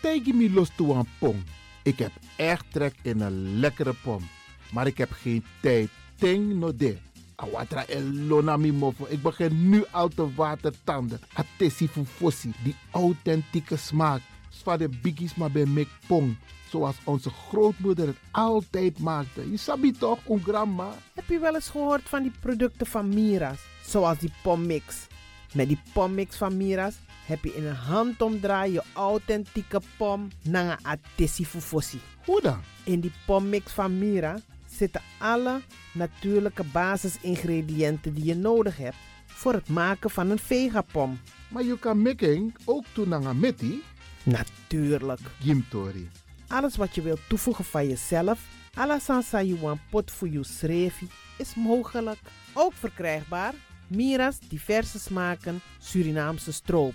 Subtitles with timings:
[0.00, 1.44] Tegen me los toe aan pom.
[1.82, 4.28] Ik heb echt trek in een lekkere pom.
[4.72, 5.88] Maar ik heb geen tijd.
[6.16, 6.96] Ting no de.
[7.34, 9.06] Awatra elona mi mofo.
[9.08, 11.20] Ik begin nu al te watertanden.
[11.32, 12.52] Atesi fufosi.
[12.62, 14.20] Die authentieke smaak.
[14.48, 16.36] Zwa de biggies maar bij mek pong.
[16.70, 19.50] Zoals onze grootmoeder het altijd maakte.
[19.50, 20.92] Je sabi toch, een grandma?
[21.14, 23.60] Heb je wel eens gehoord van die producten van Mira's?
[23.86, 25.06] Zoals die pommix.
[25.54, 26.94] Met die pommix van Mira's
[27.30, 32.00] heb je in een handomdraai je authentieke pom naar een atesi fufosi.
[32.24, 32.60] Hoe dan?
[32.84, 35.60] In die pommix van Mira zitten alle
[35.92, 41.20] natuurlijke basisingrediënten die je nodig hebt voor het maken van een vegapom.
[41.48, 43.82] Maar je kan making ook doen naar een metti.
[44.22, 45.20] Natuurlijk.
[45.40, 46.08] Gimtori.
[46.46, 48.40] Alles wat je wilt toevoegen van jezelf,
[48.74, 52.18] alla sansa want pot voor je schreefie, is mogelijk.
[52.52, 53.54] Ook verkrijgbaar
[53.90, 56.94] Mira's diverse smaken Surinaamse stroop.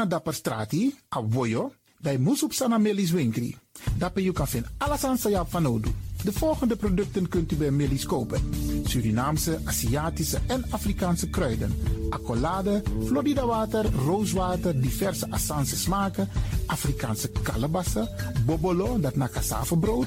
[0.00, 3.56] Tego na dapper strati, a voyo, dai musup sana melis winkri.
[3.98, 5.92] Dapper you kan vinden alles aan sayap van Odu.
[6.24, 8.40] De volgende producten kunt u bij Melis kopen.
[8.84, 11.74] Surinaamse, Aziatische en Afrikaanse kruiden.
[12.10, 16.28] Accolade, Florida water, rooswater, diverse Assange smaken.
[16.66, 18.08] Afrikaanse kalebassen,
[18.46, 19.28] bobolo, dat na
[19.80, 20.06] brood,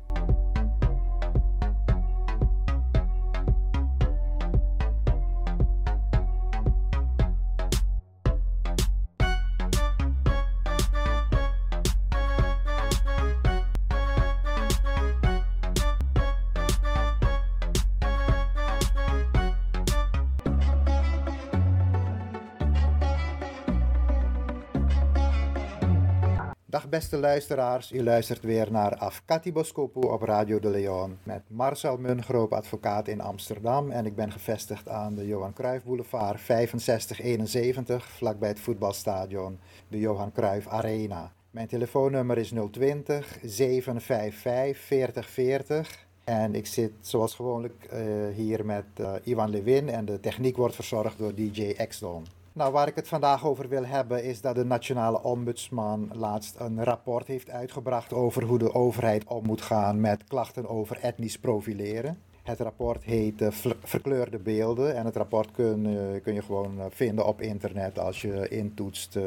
[0.17, 0.50] you
[26.71, 31.97] Dag beste luisteraars, u luistert weer naar Afkati Boskopu op Radio de Leon met Marcel
[31.97, 38.49] Mungroop, advocaat in Amsterdam en ik ben gevestigd aan de Johan Cruijff Boulevard 6571 vlakbij
[38.49, 41.31] het voetbalstadion, de Johan Cruijff Arena.
[41.49, 47.99] Mijn telefoonnummer is 020 755 4040 en ik zit zoals gewoonlijk uh,
[48.35, 52.25] hier met uh, Ivan Lewin en de techniek wordt verzorgd door DJ Exdon.
[52.53, 56.83] Nou, waar ik het vandaag over wil hebben is dat de Nationale Ombudsman laatst een
[56.83, 62.17] rapport heeft uitgebracht over hoe de overheid om moet gaan met klachten over etnisch profileren.
[62.43, 63.47] Het rapport heet uh,
[63.83, 68.21] Verkleurde Beelden en het rapport kun, uh, kun je gewoon uh, vinden op internet als
[68.21, 69.17] je intoetst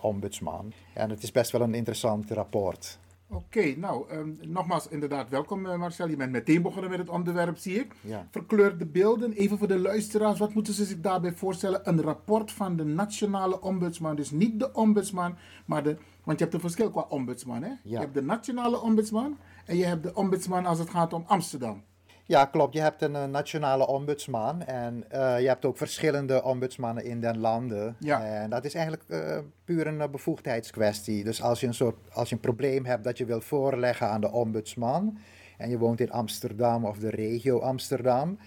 [0.00, 0.72] ombudsman.
[0.92, 2.98] En het is best wel een interessant rapport.
[3.34, 6.08] Oké, okay, nou, um, nogmaals inderdaad welkom uh, Marcel.
[6.08, 7.94] Je bent meteen begonnen met het onderwerp, zie ik.
[8.00, 8.26] Ja.
[8.30, 9.32] Verkleurde beelden.
[9.32, 11.80] Even voor de luisteraars, wat moeten ze zich daarbij voorstellen?
[11.88, 14.16] Een rapport van de nationale ombudsman.
[14.16, 15.36] Dus niet de ombudsman,
[15.66, 15.96] maar de...
[16.24, 17.68] Want je hebt een verschil qua ombudsman, hè?
[17.68, 17.78] Ja.
[17.82, 19.36] Je hebt de nationale ombudsman
[19.66, 21.82] en je hebt de ombudsman als het gaat om Amsterdam.
[22.26, 22.74] Ja, klopt.
[22.74, 27.38] Je hebt een uh, nationale ombudsman en uh, je hebt ook verschillende ombudsmannen in den
[27.38, 27.96] landen.
[27.98, 28.24] Ja.
[28.24, 31.24] En dat is eigenlijk uh, puur een bevoegdheidskwestie.
[31.24, 34.20] Dus als je, een soort, als je een probleem hebt dat je wilt voorleggen aan
[34.20, 35.18] de ombudsman
[35.58, 38.38] en je woont in Amsterdam of de regio Amsterdam,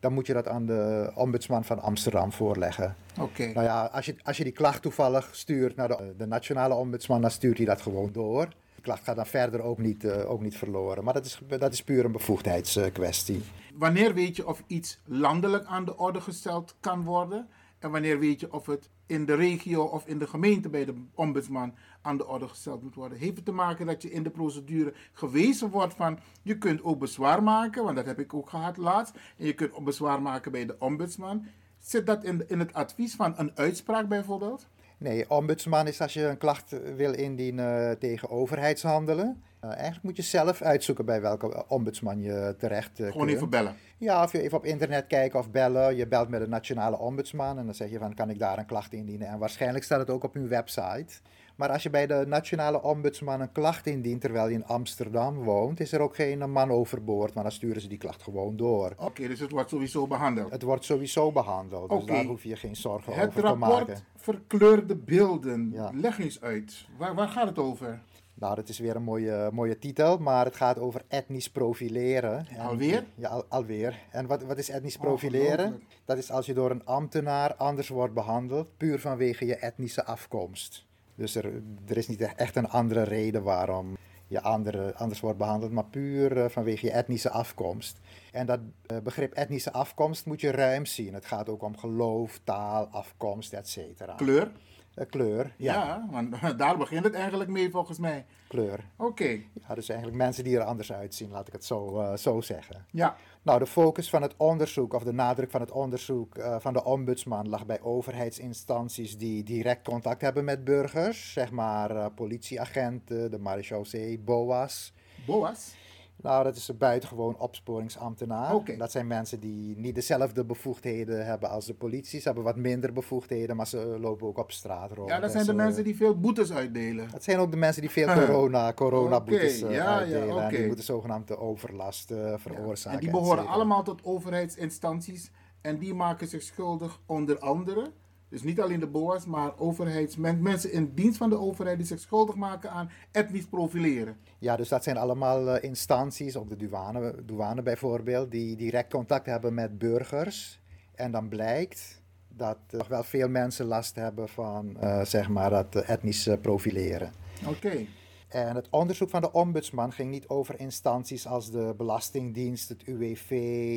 [0.00, 2.96] dan moet je dat aan de ombudsman van Amsterdam voorleggen.
[3.20, 3.46] Oké.
[3.46, 7.20] Nou ja, als je, als je die klacht toevallig stuurt naar de, de nationale ombudsman,
[7.20, 8.48] dan stuurt hij dat gewoon door
[8.84, 11.04] klacht gaat dan verder ook niet, uh, ook niet verloren.
[11.04, 13.42] Maar dat is, dat is puur een bevoegdheidskwestie.
[13.74, 17.48] Wanneer weet je of iets landelijk aan de orde gesteld kan worden?
[17.78, 20.94] En wanneer weet je of het in de regio of in de gemeente bij de
[21.14, 23.18] ombudsman aan de orde gesteld moet worden?
[23.18, 26.98] Heeft het te maken dat je in de procedure gewezen wordt van je kunt ook
[26.98, 29.14] bezwaar maken, want dat heb ik ook gehad laatst.
[29.36, 31.46] En je kunt ook bezwaar maken bij de ombudsman.
[31.78, 34.66] Zit dat in, in het advies van een uitspraak bijvoorbeeld?
[35.04, 39.42] Nee, ombudsman is als je een klacht wil indienen tegen overheidshandelen.
[39.64, 43.76] Uh, eigenlijk moet je zelf uitzoeken bij welke ombudsman je terecht uh, Gewoon even bellen?
[43.98, 45.96] Ja, of je even op internet kijken of bellen.
[45.96, 48.66] Je belt met de nationale ombudsman en dan zeg je van kan ik daar een
[48.66, 49.28] klacht indienen.
[49.28, 51.14] En waarschijnlijk staat het ook op hun website.
[51.54, 55.80] Maar als je bij de nationale ombudsman een klacht indient terwijl je in Amsterdam woont,
[55.80, 58.92] is er ook geen man overboord, maar dan sturen ze die klacht gewoon door.
[58.96, 60.50] Oké, dus het wordt sowieso behandeld?
[60.50, 62.16] Het wordt sowieso behandeld, dus okay.
[62.16, 63.76] daar hoef je geen zorgen het over te maken.
[63.76, 65.90] Het rapport verkleurde beelden, ja.
[65.94, 66.86] leg eens uit.
[66.98, 68.00] Waar, waar gaat het over?
[68.34, 72.46] Nou, dat is weer een mooie, mooie titel, maar het gaat over etnisch profileren.
[72.46, 73.04] En, alweer?
[73.14, 74.02] Ja, al, alweer.
[74.10, 75.82] En wat, wat is etnisch profileren?
[76.04, 80.86] Dat is als je door een ambtenaar anders wordt behandeld, puur vanwege je etnische afkomst.
[81.14, 85.72] Dus er, er is niet echt een andere reden waarom je andere, anders wordt behandeld,
[85.72, 88.00] maar puur uh, vanwege je etnische afkomst.
[88.32, 88.60] En dat
[88.92, 91.14] uh, begrip etnische afkomst moet je ruim zien.
[91.14, 93.78] Het gaat ook om geloof, taal, afkomst, etc.
[94.16, 94.52] Kleur?
[94.96, 95.72] Uh, kleur, ja.
[95.74, 98.24] Ja, want daar begint het eigenlijk mee volgens mij.
[98.48, 98.84] Kleur.
[98.96, 99.10] Oké.
[99.10, 99.48] Okay.
[99.68, 102.86] Ja, dus eigenlijk mensen die er anders uitzien, laat ik het zo, uh, zo zeggen.
[102.90, 103.16] Ja.
[103.44, 106.84] Nou, de focus van het onderzoek, of de nadruk van het onderzoek uh, van de
[106.84, 111.32] ombudsman, lag bij overheidsinstanties die direct contact hebben met burgers.
[111.32, 114.92] Zeg maar uh, politieagenten, de marechaussee, BOA's.
[115.26, 115.74] BOA's?
[116.16, 118.54] Nou, dat is een buitengewoon opsporingsambtenaar.
[118.54, 118.76] Okay.
[118.76, 122.20] Dat zijn mensen die niet dezelfde bevoegdheden hebben als de politie.
[122.20, 125.08] Ze hebben wat minder bevoegdheden, maar ze lopen ook op straat rond.
[125.08, 125.56] Ja, dat zijn de ze...
[125.56, 127.10] mensen die veel boetes uitdelen.
[127.10, 130.26] Dat zijn ook de mensen die veel corona, coronaboetes okay, ja, uitdelen.
[130.26, 130.44] Ja, okay.
[130.44, 132.90] En die moeten zogenaamde overlast uh, veroorzaken.
[132.90, 133.06] Ja.
[133.06, 135.30] En die behoren allemaal tot overheidsinstanties.
[135.60, 137.92] En die maken zich schuldig onder andere
[138.28, 142.00] dus niet alleen de BOA's, maar overheidsmensen, mensen in dienst van de overheid die zich
[142.00, 144.16] schuldig maken aan etnisch profileren.
[144.38, 149.26] Ja, dus dat zijn allemaal uh, instanties, ook de douane, douane bijvoorbeeld, die direct contact
[149.26, 150.60] hebben met burgers.
[150.94, 155.50] En dan blijkt dat uh, nog wel veel mensen last hebben van uh, zeg maar
[155.50, 157.12] dat etnisch profileren.
[157.46, 157.66] Oké.
[157.66, 157.88] Okay.
[158.34, 163.28] En het onderzoek van de ombudsman ging niet over instanties als de Belastingdienst, het UWV,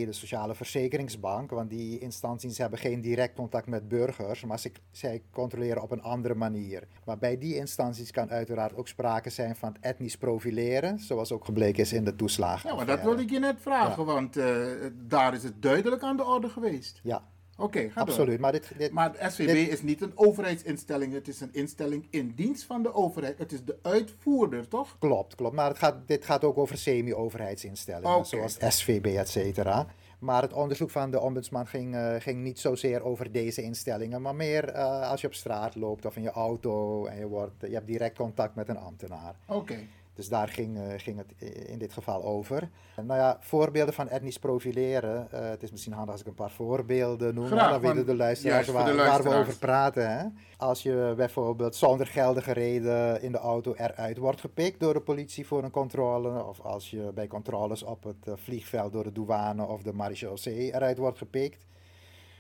[0.06, 5.22] de Sociale Verzekeringsbank, want die instanties hebben geen direct contact met burgers, maar ze, zij
[5.32, 6.88] controleren op een andere manier.
[7.06, 11.46] Maar bij die instanties kan uiteraard ook sprake zijn van het etnisch profileren, zoals ook
[11.46, 12.70] gebleken is in de toeslagen.
[12.70, 14.14] Ja, maar dat wilde ik je net vragen, ja.
[14.14, 17.00] want uh, daar is het duidelijk aan de orde geweest.
[17.04, 17.24] Ja,
[17.60, 18.30] Oké, okay, Absoluut.
[18.30, 18.40] Door.
[18.40, 22.08] Maar, dit, dit, maar het SVB dit, is niet een overheidsinstelling, het is een instelling
[22.10, 23.38] in dienst van de overheid.
[23.38, 24.96] Het is de uitvoerder, toch?
[25.00, 25.56] Klopt, klopt.
[25.56, 28.24] Maar het gaat, dit gaat ook over semi-overheidsinstellingen, okay.
[28.24, 29.88] zoals SVB, et cetera.
[30.20, 34.36] Maar het onderzoek van de ombudsman ging, uh, ging niet zozeer over deze instellingen, maar
[34.36, 37.74] meer uh, als je op straat loopt of in je auto en je, wordt, je
[37.74, 39.36] hebt direct contact met een ambtenaar.
[39.48, 39.60] Oké.
[39.60, 39.88] Okay.
[40.18, 42.70] Dus daar ging, uh, ging het in dit geval over.
[42.96, 45.28] En nou ja, voorbeelden van etnisch profileren.
[45.34, 47.46] Uh, het is misschien handig als ik een paar voorbeelden noem.
[47.46, 50.18] Graag, dan weten de luisteraars, waar, de luisteraars waar, we over praten.
[50.18, 50.26] Hè?
[50.58, 55.48] Als je bijvoorbeeld zonder geldige reden in de auto eruit wordt gepikt door de politie
[55.48, 56.44] voor een controle.
[56.44, 60.74] Of als je bij controles op het uh, vliegveld door de douane of de marechaussee
[60.74, 61.66] eruit wordt gepikt.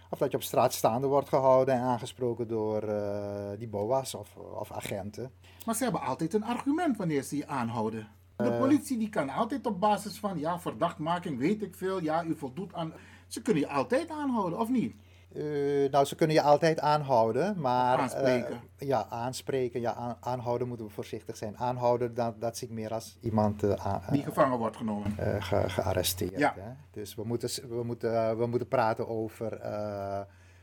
[0.10, 4.36] Of dat je op straat staande wordt gehouden en aangesproken door uh, die BOA's of,
[4.36, 5.32] of, agenten.
[5.66, 8.08] Maar ze hebben altijd een argument wanneer ze je aanhouden.
[8.36, 12.24] De uh, politie die kan altijd op basis van, ja, verdachtmaking, weet ik veel, ja,
[12.24, 12.94] u voldoet aan...
[13.28, 14.96] Ze kunnen je altijd aanhouden, of niet?
[15.36, 17.98] Uh, nou, ze kunnen je altijd aanhouden, maar...
[17.98, 18.60] Aanspreken.
[18.79, 19.81] Uh, ja, aanspreken.
[19.81, 21.57] Ja, aan, aanhouden moeten we voorzichtig zijn.
[21.57, 23.63] Aanhouden, dat, dat zie ik meer als iemand...
[23.63, 25.12] Uh, Die gevangen wordt genomen.
[25.39, 26.38] Ge, gearresteerd.
[26.38, 26.53] Ja.
[26.60, 26.72] Hè?
[26.91, 29.62] Dus we moeten, we, moeten, we moeten praten over,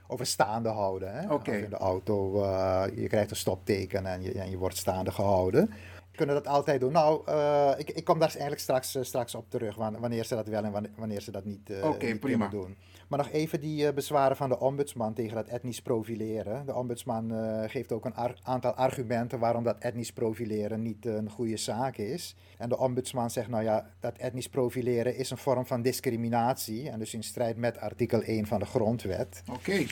[0.07, 1.15] over staande houden.
[1.15, 1.33] Hè?
[1.33, 1.63] Okay.
[1.63, 2.47] in de auto,
[2.95, 5.71] je krijgt een stopteken en je, en je wordt staande gehouden.
[6.15, 6.93] Kunnen dat altijd doen?
[6.93, 7.31] Nou,
[7.79, 11.21] ik, ik kom daar eigenlijk straks, straks op terug, wanneer ze dat wel en wanneer
[11.21, 12.49] ze dat niet, okay, niet prima.
[12.49, 12.77] doen.
[13.09, 16.67] Maar nog even die uh, bezwaren van de ombudsman tegen dat etnisch profileren.
[16.67, 21.15] De ombudsman uh, geeft ook een ar aantal argumenten waarom dat etnisch profileren niet uh,
[21.15, 22.37] een goede zaak is.
[22.59, 26.91] En de ombudsman zegt, nou ja, dat etnisch profileren is een vorm van discriminatie.
[26.91, 29.43] En dus in strijd met artikel 1 van de grondwet.
[29.47, 29.59] Oké.
[29.59, 29.87] Okay.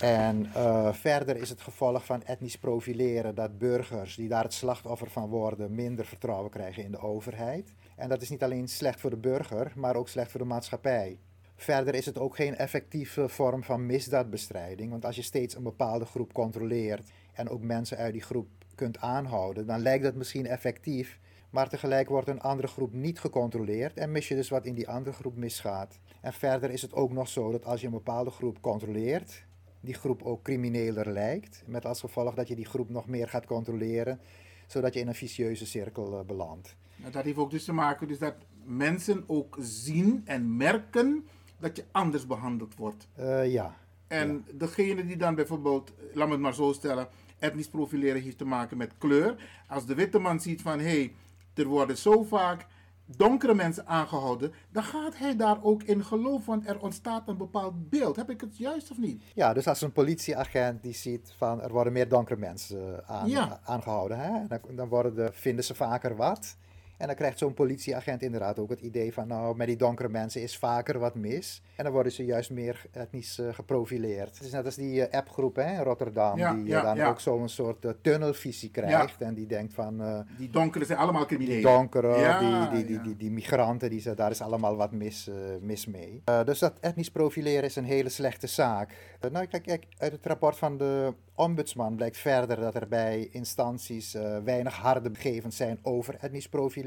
[0.00, 5.10] En uh, verder is het gevolg van etnisch profileren dat burgers die daar het slachtoffer
[5.10, 7.74] van worden minder vertrouwen krijgen in de overheid.
[7.96, 11.18] En dat is niet alleen slecht voor de burger, maar ook slecht voor de maatschappij.
[11.56, 16.04] Verder is het ook geen effectieve vorm van misdaadbestrijding, want als je steeds een bepaalde
[16.04, 21.18] groep controleert en ook mensen uit die groep kunt aanhouden, dan lijkt dat misschien effectief,
[21.50, 24.88] maar tegelijk wordt een andere groep niet gecontroleerd en mis je dus wat in die
[24.88, 25.98] andere groep misgaat.
[26.20, 29.45] En verder is het ook nog zo dat als je een bepaalde groep controleert,
[29.86, 33.46] die groep ook crimineler lijkt, met als gevolg dat je die groep nog meer gaat
[33.46, 34.20] controleren,
[34.66, 36.76] zodat je in een vicieuze cirkel uh, belandt.
[37.10, 41.26] Dat heeft ook dus te maken dus dat mensen ook zien en merken
[41.58, 43.08] dat je anders behandeld wordt.
[43.18, 43.76] Uh, ja.
[44.06, 44.52] En ja.
[44.52, 48.76] degene die dan bijvoorbeeld, laat me het maar zo stellen, etnisch profileren heeft te maken
[48.76, 49.36] met kleur.
[49.68, 51.12] Als de witte man ziet van hé, hey,
[51.54, 52.66] er worden zo vaak
[53.06, 57.90] donkere mensen aangehouden, dan gaat hij daar ook in geloven, want er ontstaat een bepaald
[57.90, 58.16] beeld.
[58.16, 59.22] Heb ik het juist of niet?
[59.34, 63.28] Ja, dus als een politieagent die ziet van er worden meer donkere mensen eh, aan,
[63.28, 63.60] Ja.
[63.64, 64.46] aangehouden, hè?
[64.46, 66.56] Dan, dan worden de, vinden ze vaker wat.
[66.98, 70.42] En dan krijgt zo'n politieagent inderdaad ook het idee van, nou, met die donkere mensen
[70.42, 71.62] is vaker wat mis.
[71.76, 74.34] En dan worden ze juist meer etnisch eh, geprofileerd.
[74.36, 76.96] Het is net als die eh, appgroep hè, in Rotterdam, Ja, die eh, ja, dan
[76.96, 77.08] ja.
[77.08, 79.20] ook zo'n soort tunnelvisie krijgt.
[79.20, 81.62] En die denkt van, Die donkeren zijn allemaal die criminelen.
[81.72, 85.30] donkere, Ja, die, die, die, die, die migranten, die, ze- daar is allemaal wat mis,
[85.60, 86.22] mis mee.
[86.44, 88.94] Dus dat etnisch profileren is een hele slechte zaak.
[89.32, 94.16] Nou, kijk, kijk, uit het rapport van de ombudsman blijkt verder dat er bij instanties
[94.44, 96.84] weinig harde gegevens zijn over etnisch profileren.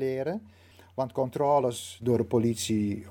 [0.95, 3.05] Want controles door de politie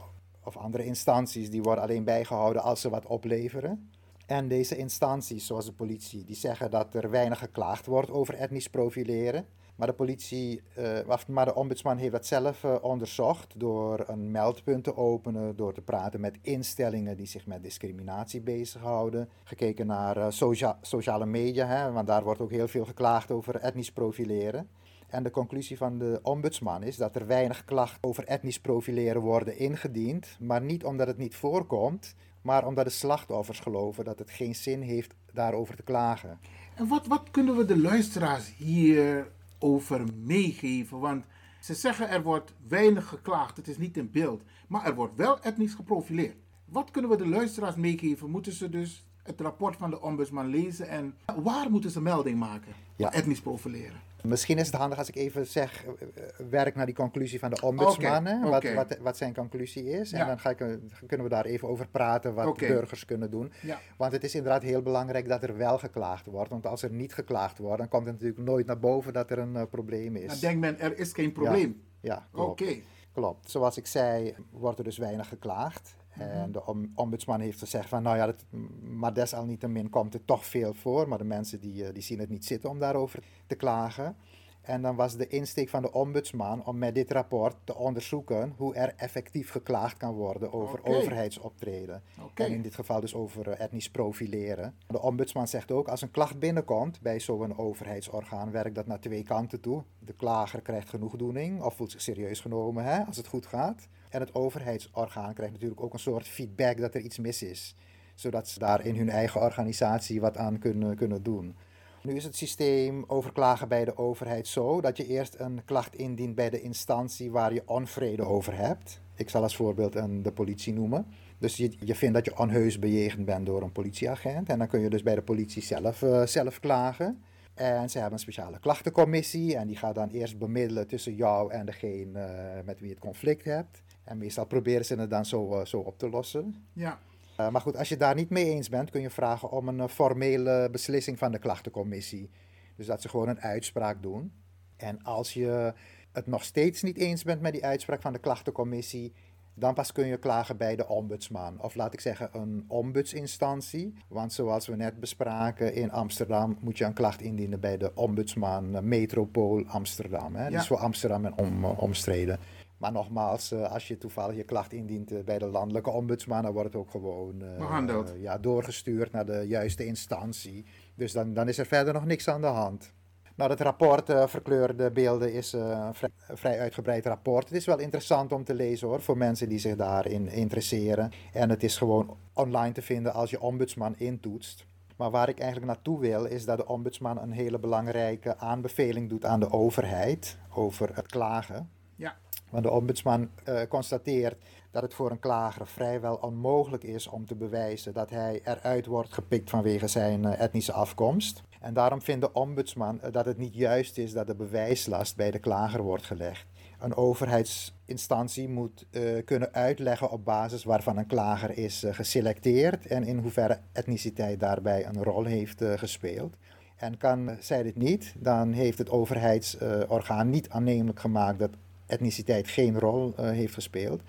[0.45, 3.91] of andere instanties, die worden alleen bijgehouden als ze wat opleveren.
[4.27, 8.69] En deze instanties, zoals de politie, die zeggen dat er weinig geklaagd wordt over etnisch
[8.69, 9.47] profileren.
[9.77, 10.63] Maar de politie,
[11.07, 15.73] of- maar de ombudsman heeft dat zelf eh, onderzocht door een meldpunt te openen, door
[15.75, 19.29] te praten met instellingen die zich met discriminatie bezighouden.
[19.45, 23.93] Gekeken naar socia- sociale media, hè, want daar wordt ook heel veel geklaagd over etnisch
[23.93, 24.69] profileren.
[25.09, 29.59] En de conclusie van de ombudsman is dat er weinig klachten over etnisch profileren worden
[29.59, 34.55] ingediend, maar niet omdat het niet voorkomt, maar omdat de slachtoffers geloven dat het geen
[34.55, 36.39] zin heeft daarover te klagen.
[36.75, 40.99] En wat, wat kunnen we de luisteraars hierover meegeven?
[40.99, 41.25] Want
[41.61, 44.43] ze zeggen er wordt weinig geklaagd, het is niet in beeld.
[44.69, 46.37] Maar er wordt wel etnisch geprofileerd.
[46.65, 48.31] Wat kunnen we de luisteraars meegeven?
[48.31, 52.73] Moeten ze dus het rapport van de ombudsman lezen en waar moeten ze melding maken?
[52.97, 53.13] Ja.
[53.13, 54.08] Etnisch profileren.
[54.23, 57.51] Misschien is het handig als ik even zeg, eh, eh, werk naar die conclusie van
[57.51, 60.11] de ombudsman, wat, wat, wat zijn conclusie is.
[60.11, 60.19] Ja.
[60.19, 60.69] En dan ga ik, eh,
[61.07, 63.53] kunnen we daar even over praten wat burgers kunnen doen.
[63.63, 63.81] Ja.
[63.97, 66.51] Want het is inderdaad heel belangrijk dat er wel geklaagd wordt.
[66.51, 69.39] Want als er niet geklaagd wordt, dan komt het natuurlijk nooit naar boven dat er
[69.39, 70.29] een probleem is.
[70.29, 71.83] Dan denkt men, er is geen probleem.
[72.01, 72.83] Ja, ja.
[73.13, 73.51] Klopt.
[73.51, 75.97] Zoals ik zei, wordt er dus weinig geklaagd.
[76.19, 78.45] En de om- ombudsman heeft gezegd van, nou ja, dat,
[78.83, 81.09] maar desalniettemin komt er toch veel voor.
[81.09, 84.17] Maar de mensen die, eh, die zien het niet zitten om daarover te klagen.
[84.63, 88.75] En dan was de insteek van de ombudsman om met dit rapport te onderzoeken hoe
[88.75, 92.03] er effectief geklaagd kan worden over overheidsoptreden.
[92.35, 94.75] En in dit geval dus over eh, etnisch profileren.
[94.87, 99.23] De ombudsman zegt ook, als een klacht binnenkomt bij zo'n overheidsorgaan, werkt dat naar twee
[99.23, 99.83] kanten toe.
[99.99, 103.89] De klager krijgt genoegdoening of voelt zich serieus genomen hè, als het goed gaat.
[104.11, 107.75] En het overheidsorgaan krijgt natuurlijk ook een soort feedback dat er iets mis is.
[108.15, 111.57] Zodat ze daar in hun eigen organisatie wat aan kunnen, kunnen doen.
[112.03, 116.35] Nu is het systeem overklagen bij de overheid zo dat je eerst een klacht indient
[116.35, 119.01] bij de instantie waar je onvrede over hebt.
[119.15, 121.07] Ik zal als voorbeeld een, de politie noemen.
[121.39, 124.49] Dus je, je vindt dat je onheus bejegend bent door een politieagent.
[124.49, 127.23] En dan kun je dus bij de politie zelf, eh, zelf klagen.
[127.55, 129.57] En ze hebben een speciale klachtencommissie.
[129.57, 133.03] En die gaat dan eerst bemiddelen tussen jou en degene eh, met wie je het
[133.03, 133.83] conflict hebt.
[134.09, 136.55] En meestal proberen ze het dan zo, eh, zo op te lossen.
[136.73, 136.99] Ja.
[137.41, 139.79] Uh, maar goed, als je daar niet mee eens bent, kun je vragen om een
[139.79, 142.31] uh, formele beslissing van de klachtencommissie.
[142.77, 144.33] Dus dat ze gewoon een uitspraak doen.
[144.77, 145.73] En als je
[146.13, 149.13] het nog steeds niet eens bent met die uitspraak van de klachtencommissie,
[149.55, 151.63] dan pas kun je klagen bij de ombudsman.
[151.63, 153.95] Of laat ik zeggen, een ombudsinstantie.
[154.09, 158.89] Want zoals we net bespraken in Amsterdam, moet je een klacht indienen bij de ombudsman
[158.89, 160.35] Metropool Amsterdam.
[160.35, 160.45] Hè?
[160.45, 160.51] Ja.
[160.51, 162.39] Dat is voor Amsterdam en om, omstreden.
[162.79, 166.53] Maar nogmaals, uh, als je toevallig je klacht indient uh, bij de landelijke ombudsman, dan
[166.53, 168.15] wordt het ook gewoon uh, Behandeld.
[168.19, 170.65] ja, doorgestuurd naar de juiste instantie.
[170.95, 172.93] Dus dan, dan is er verder nog niks aan de hand.
[173.39, 177.49] Nou, dat rapport uh, Verkleurde Beelden is uh, een vrij, vrij, uitgebreid rapport.
[177.49, 181.11] Het is wel interessant om te lezen hoor, voor mensen die zich daarin interesseren.
[181.33, 184.67] En het is gewoon online te vinden als je ombudsman intoetst.
[184.97, 189.25] Maar waar ik eigenlijk naartoe wil, is dat de ombudsman een hele belangrijke aanbeveling doet
[189.25, 191.71] aan de overheid over het klagen.
[191.97, 192.17] Ja.
[192.51, 194.37] Want de ombudsman uh, constateert
[194.71, 199.13] dat het voor een klager vrijwel onmogelijk is om te bewijzen dat hij eruit wordt
[199.13, 201.43] gepikt vanwege zijn uh, etnische afkomst.
[201.61, 205.31] En daarom vindt de ombudsman uh, dat het niet juist is dat de bewijslast bij
[205.31, 206.47] de klager wordt gelegd.
[206.79, 208.87] Een overheidsinstantie moet
[209.25, 215.03] kunnen uitleggen op basis waarvan een klager is geselecteerd en in hoeverre etniciteit daarbij een
[215.03, 216.37] rol heeft gespeeld.
[216.77, 221.51] En kan zij dit niet, dan heeft het overheidsorgaan niet aannemelijk gemaakt dat
[221.89, 224.03] etniciteit geen rol uh, heeft gespeeld.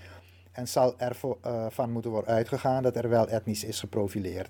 [0.51, 1.37] En zal ervan
[1.69, 4.49] van moeten worden uitgegaan dat er wel etnisch is geprofileerd.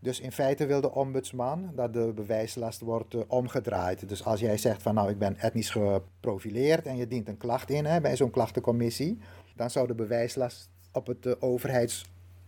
[0.00, 4.08] Dus in feite wil de ombudsman dat de bewijslast wordt uh, omgedraaid.
[4.08, 7.70] Dus als jij zegt van nou ik ben etnisch geprofileerd en je dient een klacht
[7.70, 9.18] in hè, bij zo'n klachtencommissie,
[9.56, 11.36] dan zou de bewijslast op het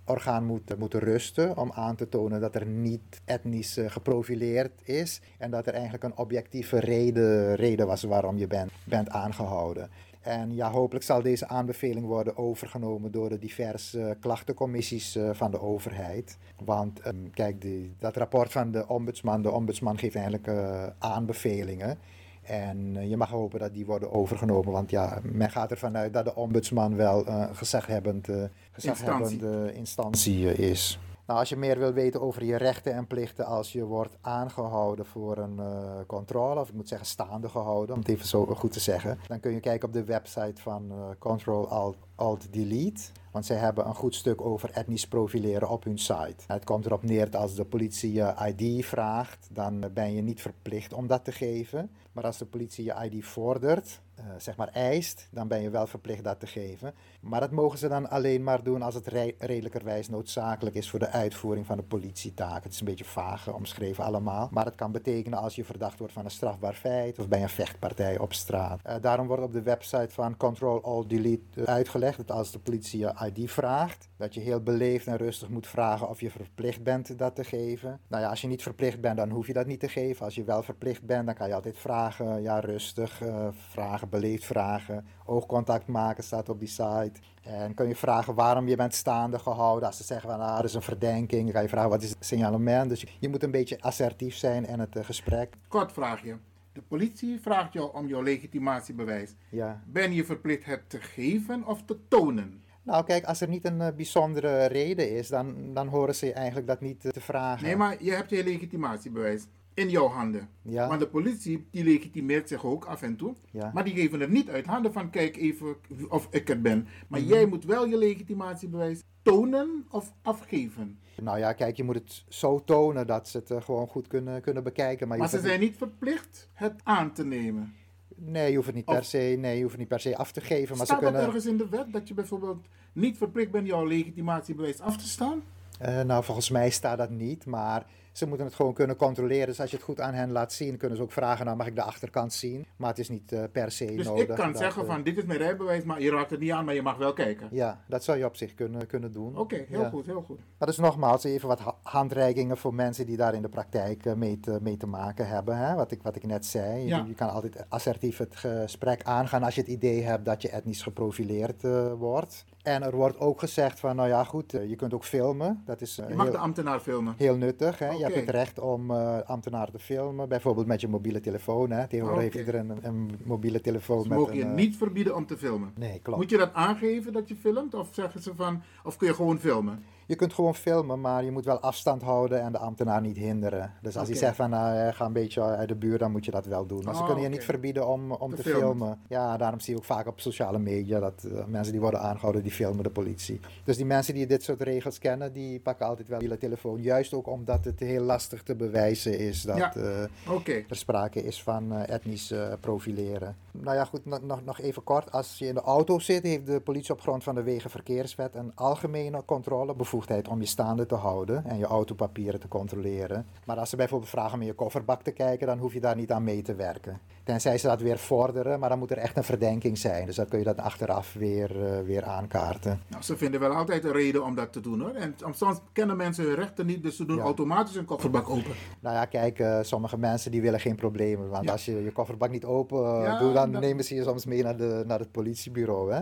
[0.04, 5.20] orgaan moet, moeten rusten om aan te tonen dat er niet etnisch eh, geprofileerd is
[5.38, 9.90] en dat er eigenlijk een objectieve reden, reden was waarom je bent, bent aangehouden.
[10.20, 15.60] En ja, hopelijk zal deze aanbeveling worden overgenomen door de diverse klachtencommissies uh, van de
[15.60, 16.38] overheid.
[16.64, 21.98] Want um, kijk, die, dat rapport van de ombudsman, de ombudsman geeft eigenlijk uh, aanbevelingen.
[22.42, 26.12] En uh, je mag hopen dat die worden overgenomen, want ja, men gaat ervan uit
[26.12, 28.28] dat de ombudsman wel een gezaghebbend,
[28.72, 30.98] gezaghebbende instantie, instantie is.
[31.30, 35.06] Nou, als je meer wil weten over je rechten en plichten als je wordt aangehouden
[35.06, 38.72] voor een uh, controle, of ik moet zeggen staande gehouden, om het even zo goed
[38.72, 43.02] te zeggen, dan kun je kijken op de website van uh, Control Alt, Alt Delete.
[43.32, 46.44] Want zij hebben een goed stuk over etnisch profileren op hun site.
[46.46, 50.40] Het komt erop neer dat als de politie je ID vraagt, dan ben je niet
[50.40, 51.90] verplicht om dat te geven.
[52.12, 54.00] Maar als de politie je ID vordert,
[54.36, 56.94] zeg maar eist, dan ben je wel verplicht dat te geven.
[57.20, 60.98] Maar dat mogen ze dan alleen maar doen als het re redelijkerwijs noodzakelijk is voor
[60.98, 62.62] de uitvoering van de politietaak.
[62.62, 64.48] Het is een beetje vaag omschreven allemaal.
[64.50, 67.48] Maar het kan betekenen als je verdacht wordt van een strafbaar feit of bij een
[67.48, 68.80] vechtpartij op straat.
[68.86, 73.00] Uh, daarom wordt op de website van Control All Delete uitgelegd dat als de politie
[73.00, 77.18] je ID vraagt, dat je heel beleefd en rustig moet vragen of je verplicht bent
[77.18, 78.00] dat te geven.
[78.08, 80.24] Nou ja, als je niet verplicht bent, dan hoef je dat niet te geven.
[80.24, 85.06] Als je wel verplicht bent, dan kan je altijd vragen, ja rustig, vragen, beleefd vragen,
[85.24, 87.12] oogcontact maken staat op die site.
[87.42, 89.88] En kun je vragen waarom je bent staande gehouden.
[89.88, 92.10] Als ze zeggen van ah, er is een verdenking, dan kan je vragen wat is
[92.10, 92.88] het signalement.
[92.88, 95.56] Dus je moet een beetje assertief zijn in het uh, gesprek.
[95.68, 96.36] Kort vraagje.
[96.72, 99.34] De politie vraagt jou om jouw legitimatiebewijs.
[99.50, 99.82] Ja.
[99.86, 102.62] Ben je verplicht het te geven of te tonen?
[102.82, 106.32] Nou, kijk, als er niet een uh, bijzondere reden is, dan, dan horen ze je
[106.32, 107.66] eigenlijk dat niet uh, te vragen.
[107.66, 109.46] Nee, maar je hebt je legitimatiebewijs
[109.80, 110.48] in jouw handen.
[110.62, 110.88] Ja.
[110.88, 113.34] Maar de politie die legitimeert zich ook af en toe.
[113.50, 113.70] Ja.
[113.74, 115.76] Maar die geven het niet uit handen van kijk even
[116.08, 116.88] of ik het ben.
[117.08, 117.34] Maar mm -hmm.
[117.34, 120.98] jij moet wel je legitimatiebewijs tonen of afgeven.
[121.22, 124.40] Nou ja, kijk, je moet het zo tonen dat ze het uh, gewoon goed kunnen,
[124.40, 125.08] kunnen bekijken.
[125.08, 127.74] Maar, maar ze zijn niet verplicht het aan te nemen.
[128.16, 130.32] Nee, je hoeft het niet per se, nee, je hoeft het niet per se af
[130.32, 130.76] te geven.
[130.76, 131.20] Maar Staat ze kunnen...
[131.20, 135.08] dat ergens in de wet dat je bijvoorbeeld niet verplicht bent jouw legitimatiebewijs af te
[135.08, 135.42] staan?
[135.82, 139.46] Uh, nou, volgens mij staat dat niet, maar ze moeten het gewoon kunnen controleren.
[139.46, 141.66] Dus als je het goed aan hen laat zien, kunnen ze ook vragen, nou mag
[141.66, 142.66] ik de achterkant zien.
[142.76, 144.26] Maar het is niet uh, per se dus nodig.
[144.26, 146.40] Dus ik kan dat, zeggen uh, van, dit is mijn rijbewijs, maar je raakt het
[146.40, 147.48] niet aan, maar je mag wel kijken.
[147.50, 149.30] Ja, dat zou je op zich kunnen, kunnen doen.
[149.30, 149.88] Oké, okay, heel ja.
[149.88, 150.38] goed, heel goed.
[150.58, 154.40] Maar dus nogmaals, even wat handreikingen voor mensen die daar in de praktijk uh, mee,
[154.40, 155.56] te, mee te maken hebben.
[155.56, 155.74] Hè?
[155.74, 156.86] Wat, ik, wat ik net zei.
[156.86, 156.98] Ja.
[156.98, 160.48] Je, je, kan altijd assertief het gesprek aangaan als je het idee hebt dat je
[160.48, 161.62] etnisch geprofileerd
[161.98, 162.44] wordt.
[162.62, 165.62] En er wordt ook gezegd van, nou ja goed, je kunt ook filmen.
[165.64, 167.14] Dat is, je mag heel, de ambtenaar filmen.
[167.16, 167.78] Heel nuttig.
[167.78, 167.86] Hè?
[167.86, 167.96] Okay.
[167.96, 171.70] Je hebt het recht om uh, ambtenaren te filmen, bijvoorbeeld met je mobiele telefoon.
[171.70, 171.86] Hè?
[171.86, 172.36] Tegenwoordig okay.
[172.36, 174.02] heeft iedereen een, een mobiele telefoon.
[174.02, 174.54] Ze met mogen je een, uh...
[174.54, 175.72] niet verbieden om te filmen?
[175.78, 176.18] Nee, klopt.
[176.18, 177.74] Moet je dat aangeven dat je filmt?
[177.74, 179.84] Of zeggen ze van, of kun je gewoon filmen?
[180.10, 183.72] Je kunt gewoon filmen, maar je moet wel afstand houden en de ambtenaar niet hinderen.
[183.82, 184.08] Dus als okay.
[184.08, 186.66] hij zegt van nou, ga een beetje uit de buurt, dan moet je dat wel
[186.66, 186.84] doen.
[186.84, 188.60] Maar oh, ze kunnen je niet verbieden om, om te, te filmen.
[188.60, 189.00] filmen.
[189.08, 192.42] Ja, daarom zie je ook vaak op sociale media dat uh, mensen die worden aangehouden,
[192.42, 193.40] die filmen de politie.
[193.64, 196.82] Dus die mensen die dit soort regels kennen, die pakken altijd wel die telefoon.
[196.82, 199.76] Juist ook omdat het heel lastig te bewijzen is dat ja.
[199.76, 200.64] uh, okay.
[200.68, 203.36] er sprake is van uh, etnisch profileren.
[203.52, 205.12] Nou ja, goed, nog, nog even kort.
[205.12, 208.52] Als je in de auto zit, heeft de politie op grond van de Wegenverkeerswet een
[208.54, 213.26] algemene controlebevoegdheid om je staande te houden en je autopapieren te controleren.
[213.44, 215.96] Maar als ze bijvoorbeeld vragen om in je kofferbak te kijken, dan hoef je daar
[215.96, 217.00] niet aan mee te werken.
[217.24, 220.06] Tenzij ze dat weer vorderen, maar dan moet er echt een verdenking zijn.
[220.06, 222.80] Dus dan kun je dat achteraf weer, uh, weer aankaarten.
[222.88, 224.94] Nou, ze vinden wel altijd een reden om dat te doen hoor.
[224.94, 227.22] En soms kennen mensen hun rechten niet, dus ze doen ja.
[227.22, 228.52] automatisch een kofferbak open.
[228.80, 231.28] Nou ja, kijk, uh, sommige mensen die willen geen problemen.
[231.28, 231.52] Want ja.
[231.52, 233.60] als je je kofferbak niet open uh, ja, doet, dan dat...
[233.60, 235.92] nemen ze je soms mee naar, de, naar het politiebureau.
[235.92, 236.00] Hè?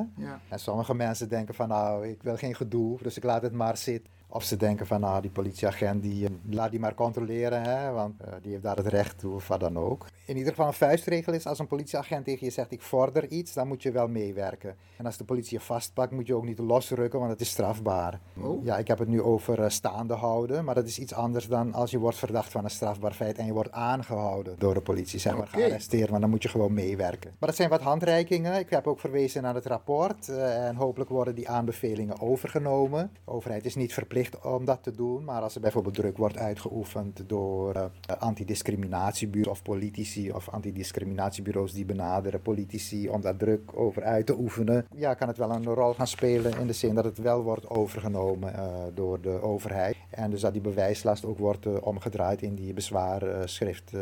[0.48, 3.76] En sommige mensen denken van nou, ik wil geen gedoe, dus ik laat het maar
[3.88, 4.17] zitten.
[4.30, 8.28] Of ze denken van, nou, die politieagent, die, laat die maar controleren, hè, want uh,
[8.42, 10.06] die heeft daar het recht toe, of wat dan ook.
[10.24, 13.52] In ieder geval een vuistregel is, als een politieagent tegen je zegt, ik vorder iets,
[13.52, 14.76] dan moet je wel meewerken.
[14.96, 18.20] En als de politie je vastpakt, moet je ook niet losrukken, want het is strafbaar.
[18.40, 18.64] Oh.
[18.64, 21.74] Ja, ik heb het nu over uh, staande houden, maar dat is iets anders dan
[21.74, 25.18] als je wordt verdacht van een strafbaar feit en je wordt aangehouden door de politie,
[25.18, 25.60] zeg maar, okay.
[25.60, 27.30] gearresteerd, maar dan moet je gewoon meewerken.
[27.38, 28.58] Maar dat zijn wat handreikingen.
[28.58, 33.10] Ik heb ook verwezen naar het rapport uh, en hopelijk worden die aanbevelingen overgenomen.
[33.24, 35.24] De overheid is niet verplicht om dat te doen.
[35.24, 37.84] Maar als er bijvoorbeeld druk wordt uitgeoefend door uh,
[38.18, 44.86] antidiscriminatiebureaus of politici of antidiscriminatiebureaus die benaderen politici om daar druk over uit te oefenen,
[44.94, 47.70] ja, kan het wel een rol gaan spelen in de zin dat het wel wordt
[47.70, 48.64] overgenomen uh,
[48.94, 49.96] door de overheid.
[50.10, 53.92] En dus dat die bewijslast ook wordt uh, omgedraaid in die bezwaarschrift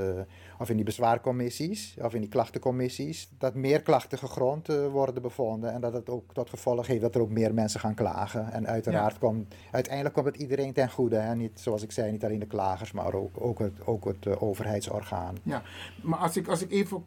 [0.58, 3.28] of in die bezwaarcommissies of in die klachtencommissies.
[3.38, 7.20] Dat meer klachten gegrond worden bevonden en dat het ook tot gevolg heeft dat er
[7.20, 8.52] ook meer mensen gaan klagen.
[8.52, 9.18] En uiteraard ja.
[9.18, 11.16] komt uiteindelijk komt het iedereen ten goede.
[11.16, 11.34] Hè?
[11.34, 14.42] Niet, zoals ik zei, niet alleen de klagers, maar ook, ook het, ook het uh,
[14.42, 15.36] overheidsorgaan.
[15.42, 15.62] Ja,
[16.02, 17.02] maar als ik, als ik even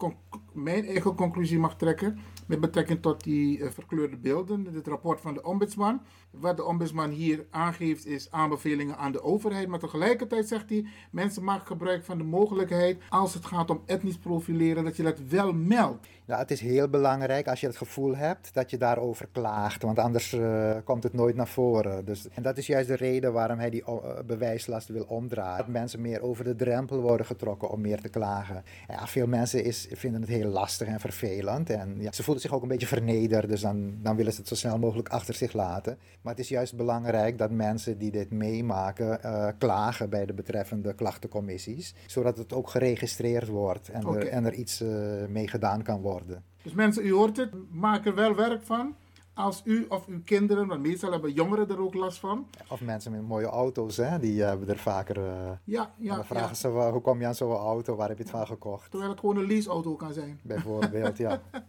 [0.54, 5.34] mijn eigen conclusie mag trekken met betrekking tot die uh, verkleurde beelden, het rapport van
[5.34, 6.02] de ombudsman.
[6.32, 11.44] Wat de ombudsman hier aangeeft is aanbevelingen aan de overheid, maar tegelijkertijd zegt hij, mensen
[11.44, 15.54] maken gebruik van de mogelijkheid als het gaat om etnisch profileren, dat je dat wel
[15.54, 16.08] meldt.
[16.26, 20.00] Ja, het is heel belangrijk als je het gevoel hebt dat je daarover klaagt, want
[20.00, 22.06] anders uh, komt het nooit naar voren.
[22.06, 25.58] Dus, en dat is juist de reden waarom hij die uh, bewijslast wil omdraaien.
[25.58, 28.64] Dat mensen meer over de drempel worden getrokken om meer te klagen.
[28.88, 32.54] Ja, veel mensen is, vinden het heel lastig en vervelend en ja, ze voelen zich
[32.54, 35.54] ook een beetje vernederd, dus dan, dan willen ze het zo snel mogelijk achter zich
[35.54, 35.98] laten.
[36.22, 40.94] Maar het is juist belangrijk dat mensen die dit meemaken uh, klagen bij de betreffende
[40.94, 44.22] klachtencommissies, zodat het ook geregistreerd wordt en, okay.
[44.22, 44.84] er, en er iets
[45.28, 46.44] mee gedaan kan worden.
[46.64, 48.96] Dus mensen, u hoort het, maak er wel werk van.
[49.34, 52.48] Als u of uw kinderen, want meestal hebben jongeren er ook last van.
[52.68, 55.18] Of mensen met mooie auto's, hè, die hebben er vaker.
[55.18, 56.16] Uh, ja, ja.
[56.16, 56.54] Dan vragen ja.
[56.54, 58.90] ze, uh, hoe kom je aan zo'n auto, waar heb je het van gekocht?
[58.90, 60.40] Terwijl het gewoon een leaseauto kan zijn.
[60.42, 61.42] Bijvoorbeeld, ja.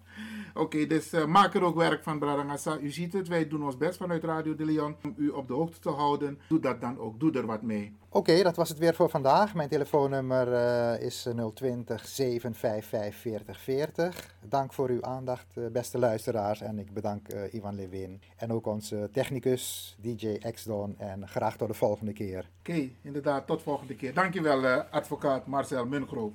[0.54, 2.78] Oké, okay, dus uh, maak er ook werk van, Bradangasa.
[2.78, 5.54] U ziet het, wij doen ons best vanuit Radio de Leon om u op de
[5.54, 6.38] hoogte te houden.
[6.48, 7.96] Doe dat dan ook, doe er wat mee.
[8.08, 9.54] Oké, okay, dat was het weer voor vandaag.
[9.54, 14.34] Mijn telefoonnummer uh, is 020 755 4040.
[14.40, 16.60] Dank voor uw aandacht, uh, beste luisteraars.
[16.60, 20.94] En ik bedank uh, Ivan Lewin en ook onze technicus DJ Xdon.
[20.98, 22.38] En graag tot de volgende keer.
[22.38, 24.14] Oké, okay, inderdaad, tot de volgende keer.
[24.14, 26.34] Dankjewel, advocaat Marcel Mungroop.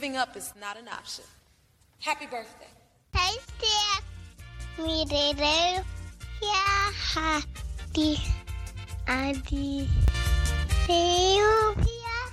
[0.00, 1.24] Giving up is not an option.
[2.00, 2.72] Happy birthday.
[3.12, 3.36] Hey.
[4.80, 5.84] Me, Dede.
[6.40, 8.16] Yeah, happy.
[9.06, 9.84] Adi.
[10.88, 11.76] Deo.
[11.84, 12.32] Yeah,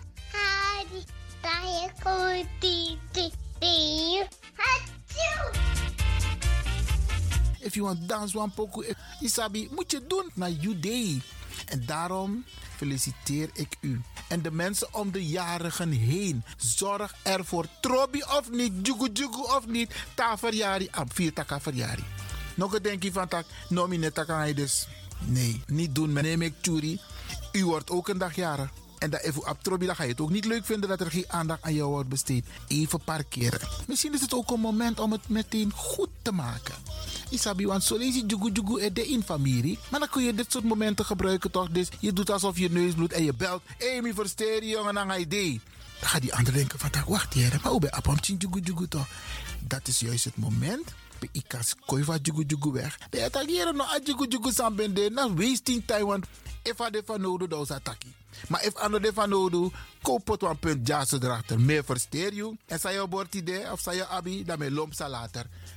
[0.79, 1.03] Adi.
[1.43, 3.35] Tayo ko titi.
[3.59, 4.23] Deo.
[4.55, 5.51] Achoo.
[7.59, 8.79] If you want dance one poco,
[9.19, 11.21] Isabi, moet je doen naar you day.
[11.65, 12.45] En daarom
[12.77, 14.01] feliciteer ik u.
[14.27, 16.43] En de mensen om de jarigen heen.
[16.57, 17.65] Zorg ervoor.
[17.81, 19.95] Trobi of niet, jugu jugu of niet.
[20.13, 22.03] Ta verjari, ab vier taka verjari.
[22.55, 24.87] Nog een denkje van tak, nomine taka dus.
[25.19, 26.13] Nee, niet doen.
[26.13, 26.99] Neem ik churi.
[27.51, 28.69] U wordt ook een dag jarig.
[28.97, 31.25] En dat even op dan ga je het ook niet leuk vinden dat er geen
[31.27, 32.45] aandacht aan jou wordt besteed.
[32.67, 33.59] Even parkeren.
[33.87, 36.75] Misschien is het ook een moment om het meteen goed te maken.
[37.29, 39.79] Isabi, want zo lees je jugu jugu de in familie.
[39.89, 41.69] Maar dan kun je dit soort momenten gebruiken toch?
[41.69, 43.61] Dus je doet alsof je neus bloedt en je belt.
[44.01, 45.61] Mi versteer jongen, dan ga je idee.
[45.99, 49.07] Dan gaat die ander denken van, wacht hier, maar hoe ben je jugu jugu toch?
[49.59, 52.97] Dat is juist het moment pe ikas koi va jugu jugu weg.
[53.09, 56.25] De attackeren no a jugu jugu sambende na wasting time want
[56.63, 58.13] if de van nodu da ataki.
[58.47, 61.59] Maar if ando de van nodu koop het punt jazz erachter.
[61.59, 62.55] Meer versteer je.
[62.65, 65.45] En sa je bord idee of sa je abi, dan me lomp later.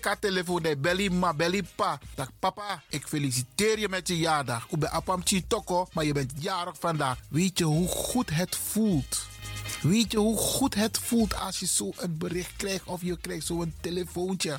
[0.00, 1.98] Haar telefoon, nee, belly ma, belly pa.
[2.14, 4.66] Dag papa, ik feliciteer je met je jaardag.
[4.70, 7.18] Ik ben apam toko, maar je bent jarig vandaag.
[7.28, 9.26] Weet je hoe goed het voelt?
[9.82, 13.46] Weet je hoe goed het voelt als je zo een bericht krijgt of je krijgt
[13.46, 14.58] zo'n telefoontje?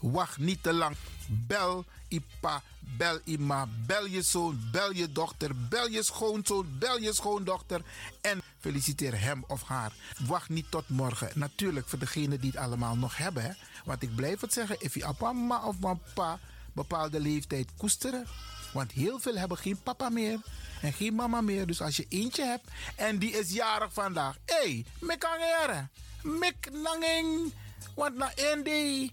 [0.00, 0.96] Wacht niet te lang.
[1.26, 2.62] Bel Ipa,
[2.96, 7.82] bel Ima, bel je zoon, bel je dochter, bel je schoonzoon, bel je schoondochter
[8.20, 9.92] en feliciteer hem of haar.
[10.26, 11.30] Wacht niet tot morgen.
[11.34, 13.56] Natuurlijk voor degenen die het allemaal nog hebben.
[13.84, 16.38] Want ik blijf het zeggen, if je papa of papa
[16.72, 18.26] bepaalde leeftijd koesteren.
[18.72, 20.40] Want heel veel hebben geen papa meer
[20.80, 21.66] en geen mama meer.
[21.66, 24.36] Dus als je eentje hebt en die is jarig vandaag.
[24.44, 25.88] Hé, hey, mekangere,
[26.22, 27.52] mek nanging.
[27.94, 29.12] Want na één day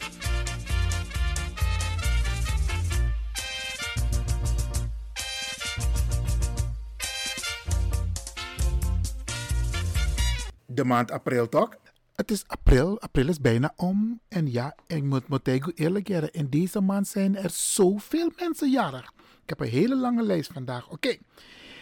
[10.73, 11.69] De maand april toch?
[12.15, 14.19] Het is april, april is bijna om.
[14.27, 19.13] En ja, ik moet, ik eerlijk zeggen, in deze maand zijn er zoveel mensen jarig.
[19.43, 20.89] Ik heb een hele lange lijst vandaag.
[20.89, 21.17] Oké,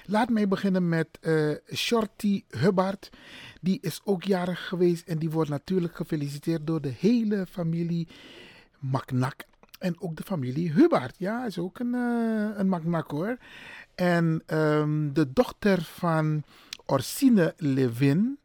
[0.05, 3.09] laat mij beginnen met uh, Shorty Hubbard.
[3.61, 8.07] Die is ook jarig geweest en die wordt natuurlijk gefeliciteerd door de hele familie
[8.79, 9.43] Maknak.
[9.79, 11.15] En ook de familie Hubbard.
[11.17, 13.37] Ja, is ook een, uh, een Maknak hoor.
[13.95, 16.43] En um, de dochter van
[16.85, 18.38] Orsine Levin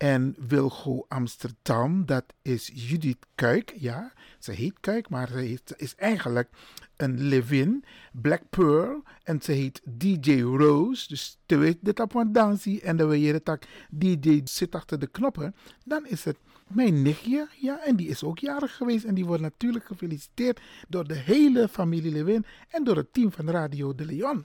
[0.00, 3.72] en Wilgo Amsterdam, dat is Judith Kuik.
[3.76, 6.48] Ja, ze heet Kuik, maar ze is eigenlijk
[6.96, 9.02] een Levin, Black Pearl.
[9.22, 11.08] En ze heet DJ Rose.
[11.08, 12.80] Dus te weet dit op een dansie.
[12.80, 13.58] En dan
[13.90, 15.54] DJ zit achter de knoppen.
[15.84, 16.36] Dan is het
[16.66, 17.48] mijn nichtje.
[17.56, 19.04] Ja, en die is ook jarig geweest.
[19.04, 22.44] En die wordt natuurlijk gefeliciteerd door de hele familie Levin.
[22.68, 24.44] En door het team van Radio de Leon.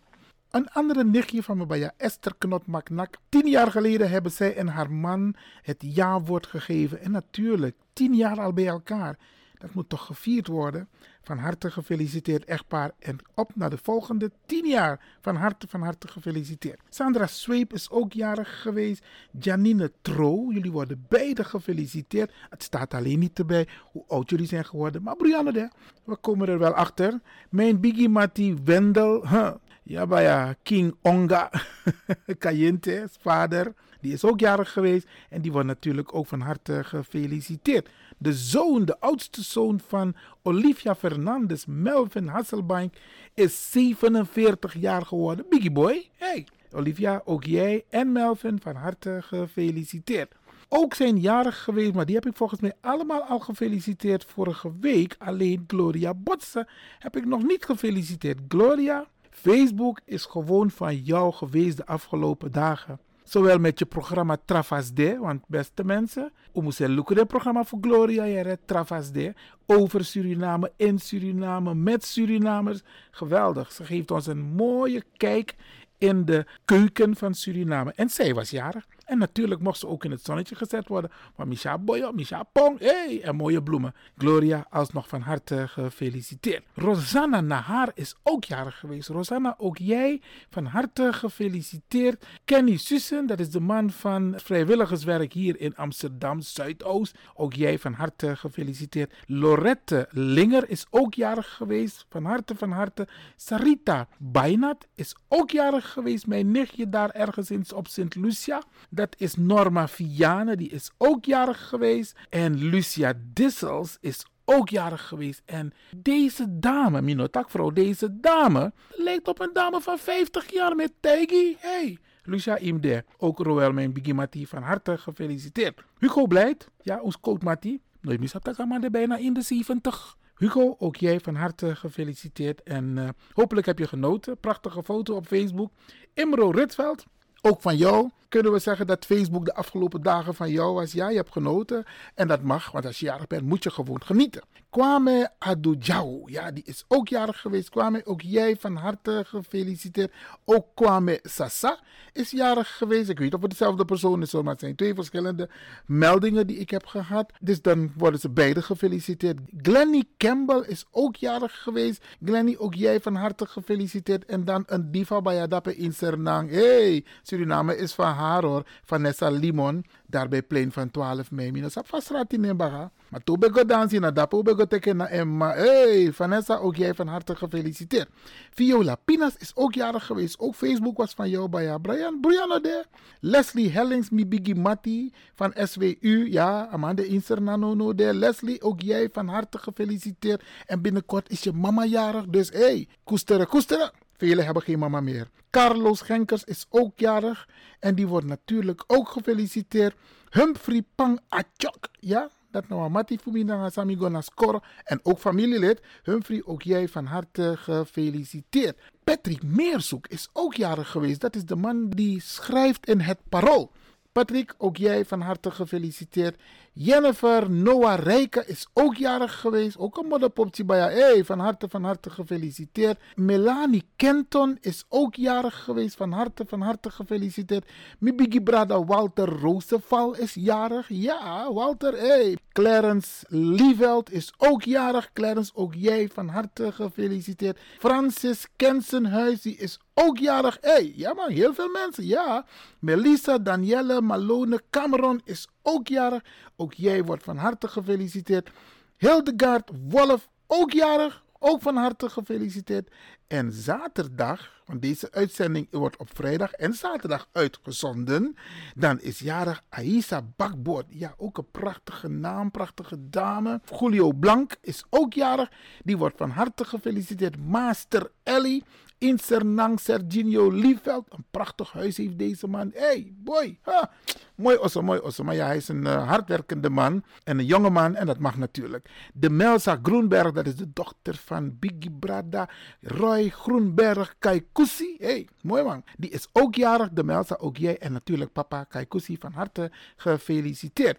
[0.51, 3.15] Een andere nichtje van me bij Esther Knot Maknak.
[3.29, 7.01] Tien jaar geleden hebben zij en haar man het ja-woord gegeven.
[7.01, 9.17] En natuurlijk, tien jaar al bij elkaar.
[9.57, 10.87] Dat moet toch gevierd worden.
[11.21, 12.91] Van harte gefeliciteerd echtpaar.
[12.99, 14.99] En op naar de volgende tien jaar.
[15.21, 16.79] Van harte, van harte gefeliciteerd.
[16.89, 19.05] Sandra Sweep is ook jarig geweest.
[19.39, 22.33] Janine Tro, jullie worden beide gefeliciteerd.
[22.49, 25.03] Het staat alleen niet erbij hoe oud jullie zijn geworden.
[25.03, 25.71] Maar Brianne,
[26.03, 27.19] we komen er wel achter.
[27.49, 29.27] Mijn Biggie Matty Wendel.
[29.27, 29.53] Huh.
[29.87, 31.49] Ja, ja, King Onga
[32.39, 37.89] Kayente, vader, die is ook jarig geweest en die wordt natuurlijk ook van harte gefeliciteerd.
[38.17, 42.93] De zoon, de oudste zoon van Olivia Fernandez, Melvin Hasselbank,
[43.33, 45.45] is 47 jaar geworden.
[45.49, 46.47] Biggie boy, hey.
[46.71, 50.35] Olivia, ook jij en Melvin van harte gefeliciteerd.
[50.69, 55.15] Ook zijn jarig geweest, maar die heb ik volgens mij allemaal al gefeliciteerd vorige week.
[55.17, 56.67] Alleen Gloria Botsen
[56.99, 58.39] heb ik nog niet gefeliciteerd.
[58.47, 62.99] Gloria, Facebook is gewoon van jou geweest de afgelopen dagen.
[63.23, 68.27] Zowel met je programma Travasde, want beste mensen, we moeten lukken het programma voor Gloria
[68.27, 72.81] Jere Travasde over Suriname, in Suriname, met Surinamers.
[73.11, 75.55] Geweldig, ze geeft ons een mooie kijk
[75.97, 77.93] in de keuken van Suriname.
[77.95, 78.87] En zij was jarig.
[79.05, 81.11] En natuurlijk mocht ze ook in het zonnetje gezet worden.
[81.35, 83.93] Maar Misha Boyo, Misha Pong, hey, en mooie bloemen.
[84.17, 86.63] Gloria, alsnog van harte gefeliciteerd.
[86.73, 89.09] Rosanna Nahar is ook jarig geweest.
[89.09, 92.25] Rosanna, ook jij van harte gefeliciteerd.
[92.45, 97.17] Kenny Sussen, dat is de man van vrijwilligerswerk hier in Amsterdam Zuidoost.
[97.33, 99.13] Ook jij van harte gefeliciteerd.
[99.25, 102.05] Lorette Linger is ook jarig geweest.
[102.09, 103.07] Van harte, van harte.
[103.35, 106.27] Sarita Bainat is ook jarig geweest.
[106.27, 108.63] Mijn nichtje daar ergens op Sint Lucia.
[108.95, 112.15] Dat is Norma Viane, die is ook jarig geweest.
[112.29, 115.41] En Lucia Dissels is ook jarig geweest.
[115.45, 121.57] En deze dame, Minotakvrouw, deze dame lijkt op een dame van 50 jaar met Tegi.
[121.59, 125.81] Hey, Lucia Imde, ook Roel mijn Bigimati, van harte gefeliciteerd.
[125.97, 128.33] Hugo Blijt, ja, ons Mati, nooit mis
[128.67, 130.17] maar bijna in de 70.
[130.35, 134.37] Hugo, ook jij van harte gefeliciteerd en uh, hopelijk heb je genoten.
[134.37, 135.71] Prachtige foto op Facebook.
[136.13, 137.05] Imro Ritveld,
[137.41, 140.91] ook van jou Kunnen we zeggen dat Facebook de afgelopen dagen van jou was?
[140.91, 141.85] Ja, je hebt genoten.
[142.15, 144.41] En dat mag, want als je jarig bent, moet je gewoon genieten.
[144.75, 147.69] Kwame Adujao, ja, die is ook jarig geweest.
[147.69, 150.13] Kwame, ook jij van harte gefeliciteerd.
[150.45, 151.79] Ook Kwame Sasa
[152.13, 153.09] is jarig geweest.
[153.09, 155.49] Ik weet of het dezelfde persoon is, maar het zijn twee verschillende
[155.85, 157.31] meldingen die ik heb gehad.
[157.39, 159.39] Dus dan worden ze beide gefeliciteerd.
[159.61, 162.03] Glenny Campbell is ook jarig geweest.
[162.25, 164.25] Glenny, ook jij van harte gefeliciteerd.
[164.25, 166.49] En dan een diva Bayadape in Sernang.
[166.49, 168.63] hey, Suriname is van haar hoor.
[168.83, 171.51] Vanessa Limon, daar bij plein van 12 mei.
[171.51, 172.91] Mina sap vastrat in Baga.
[173.09, 175.53] Maar toen ben ik dansen naar Dapo, ben ik teken naar Emma.
[175.53, 178.09] hey, Vanessa, ook jij van harte gefeliciteerd.
[178.49, 180.39] Viola Pinas is ook jarig geweest.
[180.39, 181.77] Ook Facebook was van jou, Baya.
[181.77, 182.85] Brian, Brian de.
[183.19, 186.27] Leslie Hellings, Mibigi Matti van SWU.
[186.31, 188.13] Ja, Amanda Insernano de.
[188.13, 190.43] Leslie, ook jij van harte gefeliciteerd.
[190.65, 192.25] En binnenkort is je mama jarig.
[192.25, 193.91] Dus hey, koesteren, koesteren.
[194.17, 195.29] Velen hebben geen mama meer.
[195.49, 197.47] Carlos Genkers is ook jarig.
[197.79, 199.95] En die wordt natuurlijk ook gefeliciteerd.
[200.29, 201.89] Humphrey Pang Achok.
[201.99, 204.61] Ja, dat nou Mati Fumina Samigo na score.
[204.83, 205.81] En ook familielid.
[206.03, 208.79] Humphrey, ook jij van harte gefeliciteerd.
[209.03, 211.21] Patrick Meerzoek is ook jarig geweest.
[211.21, 213.71] Dat is de man die schrijft in het Parool.
[214.11, 216.41] Patrick, ook jij van harte gefeliciteerd.
[216.77, 219.77] Jennifer Noah Rijken is ook jarig geweest.
[219.77, 220.91] Ook een modderpopje bij jou.
[220.91, 222.99] Hey, van harte, van harte gefeliciteerd.
[223.15, 225.95] Melanie Kenton is ook jarig geweest.
[225.95, 227.71] Van harte, van harte gefeliciteerd.
[227.99, 230.85] Mibigi Brada Walter Rooseval is jarig.
[230.89, 232.37] Ja, Walter, hey.
[232.51, 235.09] Clarence Lieveld is ook jarig.
[235.13, 237.59] Clarence, ook jij van harte gefeliciteerd.
[237.77, 240.57] Francis Kensenhuis, die is ook jarig.
[240.61, 242.45] Hey, ja man, heel veel mensen, ja.
[242.79, 246.23] Melissa Danielle Malone Cameron is ook jarig.
[246.55, 248.49] Ook jij wordt van harte gefeliciteerd.
[248.97, 251.23] Hildegard Wolf, ook jarig.
[251.39, 252.91] Ook van harte gefeliciteerd.
[253.27, 258.35] En zaterdag, want deze uitzending wordt op vrijdag en zaterdag uitgezonden.
[258.75, 260.85] Dan is jarig Aisa Bakboord.
[260.89, 263.61] Ja, ook een prachtige naam, prachtige dame.
[263.79, 265.51] Julio Blanc is ook jarig.
[265.83, 267.37] Die wordt van harte gefeliciteerd.
[267.37, 268.63] Master Ellie
[268.97, 271.05] in Sernang Serginio Liefeld.
[271.09, 272.71] Een prachtig huis heeft deze man.
[272.73, 273.59] hey, boy.
[273.61, 273.91] Ha.
[274.35, 275.23] Mooi osso, mooi osso.
[275.23, 277.03] Maar ja, hij is een uh, hardwerkende man.
[277.23, 277.95] En een jonge man.
[277.95, 278.89] En dat mag natuurlijk.
[279.13, 282.49] De Melsa Groenberg, dat is de dochter van Biggie Brada.
[282.81, 284.95] Roy Groenberg Kaikousi.
[284.99, 285.83] hey, mooi man.
[285.97, 286.89] Die is ook jarig.
[286.91, 287.77] De Melsa, ook jij.
[287.77, 290.97] En natuurlijk papa Kaikousi van harte gefeliciteerd.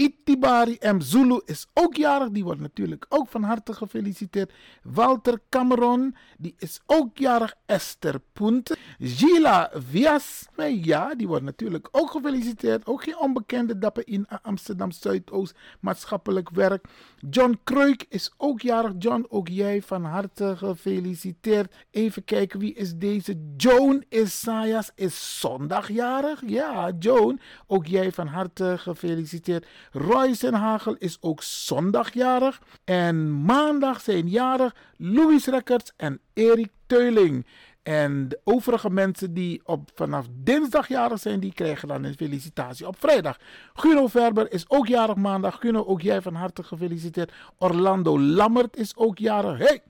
[0.00, 1.00] Itibari M.
[1.00, 2.30] Zulu is ook jarig.
[2.30, 4.52] Die wordt natuurlijk ook van harte gefeliciteerd.
[4.82, 7.54] Walter Cameron, die is ook jarig.
[7.66, 8.76] Esther Punt.
[8.98, 10.46] Gila Vias,
[10.82, 12.86] ja, die wordt natuurlijk ook gefeliciteerd.
[12.86, 16.86] Ook geen onbekende dapper in Amsterdam Zuidoost maatschappelijk werk.
[17.30, 18.92] John Kreuk is ook jarig.
[18.98, 21.74] John, ook jij van harte gefeliciteerd.
[21.90, 23.52] Even kijken, wie is deze?
[23.56, 26.42] Joan Isaias is zondagjarig.
[26.46, 29.66] Ja, Joan, ook jij van harte gefeliciteerd.
[29.92, 32.60] Roy Hagel is ook zondagjarig.
[32.84, 37.46] En maandag zijn jarig Louis Records en Erik Teuling.
[37.82, 42.86] En de overige mensen die op, vanaf dinsdag jarig zijn, die krijgen dan een felicitatie
[42.86, 43.38] op vrijdag.
[43.74, 45.60] Guno Verber is ook jarig maandag.
[45.60, 47.32] Guno, ook jij van harte gefeliciteerd.
[47.58, 49.58] Orlando Lammert is ook jarig.
[49.58, 49.82] Hey,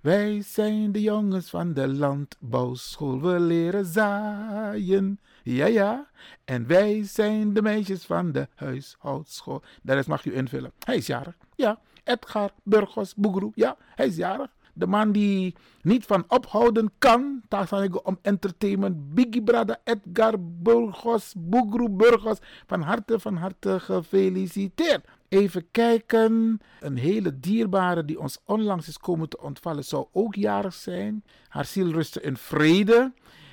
[0.00, 3.20] Wij zijn de jongens van de landbouwschool.
[3.20, 5.20] We leren zaaien.
[5.42, 6.06] Ja, ja.
[6.44, 9.62] En wij zijn de meisjes van de huishoudschool.
[9.82, 10.72] De rest mag u invullen.
[10.78, 11.36] Hij is jarig.
[11.54, 11.78] Ja.
[12.04, 13.50] Edgar Burgos Boegroe.
[13.54, 14.50] Ja, hij is jarig.
[14.74, 17.42] De man die niet van ophouden kan.
[17.82, 19.14] ik om entertainment.
[19.14, 22.38] Biggie Brada Edgar Burgos Boegroe Burgos.
[22.66, 25.06] Van harte, van harte gefeliciteerd.
[25.28, 26.60] Even kijken.
[26.80, 31.24] Een hele dierbare die ons onlangs is komen te ontvallen zou ook jarig zijn.
[31.48, 33.12] Haar ziel rustte in vrede.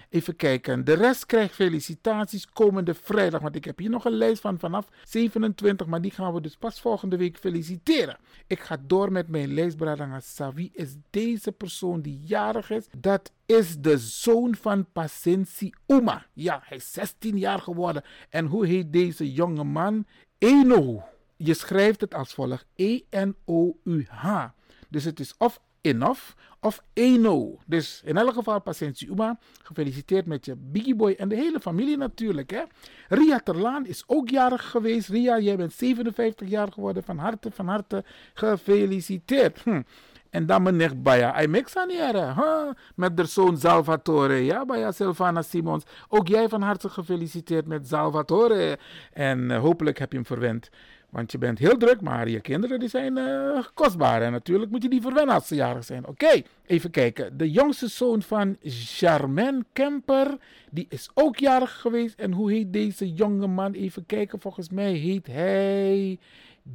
[0.09, 0.85] Even kijken.
[0.85, 3.41] De rest krijgt felicitaties komende vrijdag.
[3.41, 5.87] Want ik heb hier nog een lijst van vanaf 27.
[5.87, 8.17] Maar die gaan we dus pas volgende week feliciteren.
[8.47, 10.53] Ik ga door met mijn lijst, Bradangasa.
[10.53, 12.85] Wie is deze persoon die jarig is?
[12.97, 16.25] Dat is de zoon van Pasensi Uma.
[16.33, 18.03] Ja, hij is 16 jaar geworden.
[18.29, 20.05] En hoe heet deze jonge man?
[20.37, 21.03] Eno.
[21.37, 24.45] Je schrijft het als volgt: E-N-O-U-H.
[24.89, 26.21] Dus het is of Enough
[26.59, 27.57] of Eno.
[27.65, 31.97] Dus in elk geval, Patiëntie Uma, gefeliciteerd met je Biggie Boy en de hele familie
[31.97, 32.49] natuurlijk.
[32.49, 32.61] Hè?
[33.07, 35.09] Ria Terlaan is ook jarig geweest.
[35.09, 37.03] Ria, jij bent 57 jaar geworden.
[37.03, 38.03] Van harte, van harte
[38.33, 39.59] gefeliciteerd.
[39.63, 39.81] Hm.
[40.29, 41.89] En dan meneer Baya, hij aan
[42.35, 42.69] huh?
[42.95, 44.45] met de zoon Salvatore.
[44.45, 45.83] Ja, Baya Silvana Simons.
[46.07, 48.79] Ook jij van harte gefeliciteerd met Salvatore.
[49.13, 50.69] En uh, hopelijk heb je hem verwend.
[51.09, 54.21] Want je bent heel druk, maar je kinderen die zijn uh, kostbaar.
[54.21, 56.07] En natuurlijk moet je die verwennen als ze jarig zijn.
[56.07, 57.37] Oké, even kijken.
[57.37, 60.37] De jongste zoon van Charmaine Kemper,
[60.69, 62.19] die is ook jarig geweest.
[62.19, 63.73] En hoe heet deze jonge man?
[63.73, 66.17] Even kijken, volgens mij heet hij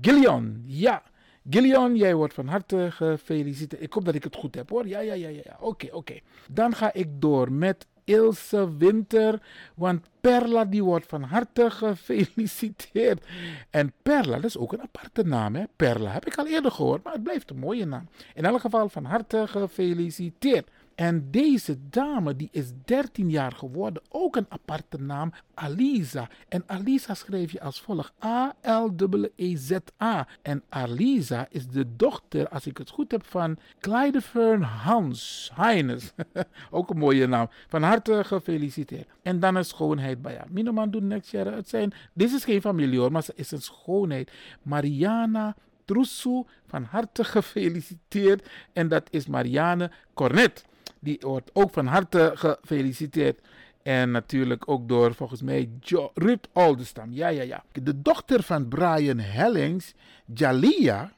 [0.01, 0.63] Gillian.
[0.67, 1.03] Ja,
[1.51, 3.83] Gillian, jij wordt van harte gefeliciteerd.
[3.83, 4.87] Ik hoop dat ik het goed heb hoor.
[4.89, 5.57] Ja, ja, ja, ja.
[5.61, 6.19] Oké, oké.
[6.51, 9.41] Dan ga ik door met Ilse Winter.
[9.75, 13.25] Want Perla die wordt van harte gefeliciteerd.
[13.71, 15.55] En Perla, dat is ook een aparte naam.
[15.55, 15.65] Hè?
[15.77, 18.09] Perla heb ik al eerder gehoord, maar het blijft een mooie naam.
[18.35, 20.69] In elk geval van harte gefeliciteerd.
[20.95, 26.29] En deze dame die is 13 jaar geworden, ook een aparte naam, Alisa.
[26.49, 30.29] En Alisa schreef je als volgt: A-L-E-Z-A.
[30.43, 36.13] En Alisa is de dochter, als ik het goed heb, van Clyde Fern Hans Heines.
[36.71, 37.49] ook een mooie naam.
[37.69, 39.09] Van harte gefeliciteerd.
[39.23, 40.49] En dan een schoonheid bij haar.
[40.51, 41.47] Minoman doen next jaar.
[41.47, 44.31] Het zijn, dit is geen familie hoor, maar ze is een schoonheid.
[44.63, 48.49] Mariana Trusso, van harte gefeliciteerd.
[48.73, 50.65] En dat is Marianne Cornet
[51.05, 53.41] die wordt ook van harte gefeliciteerd.
[53.83, 57.13] En natuurlijk ook door volgens mij jo Ruud Oldestam.
[57.13, 57.65] Ja, ja, ja.
[57.73, 59.95] De dochter van Brian Hellings,
[60.35, 61.13] Jalia.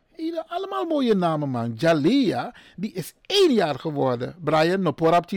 [0.46, 1.72] Allemaal mooie namen, man.
[1.72, 4.34] Jalia, die is één jaar geworden.
[4.44, 5.30] Brian, no porap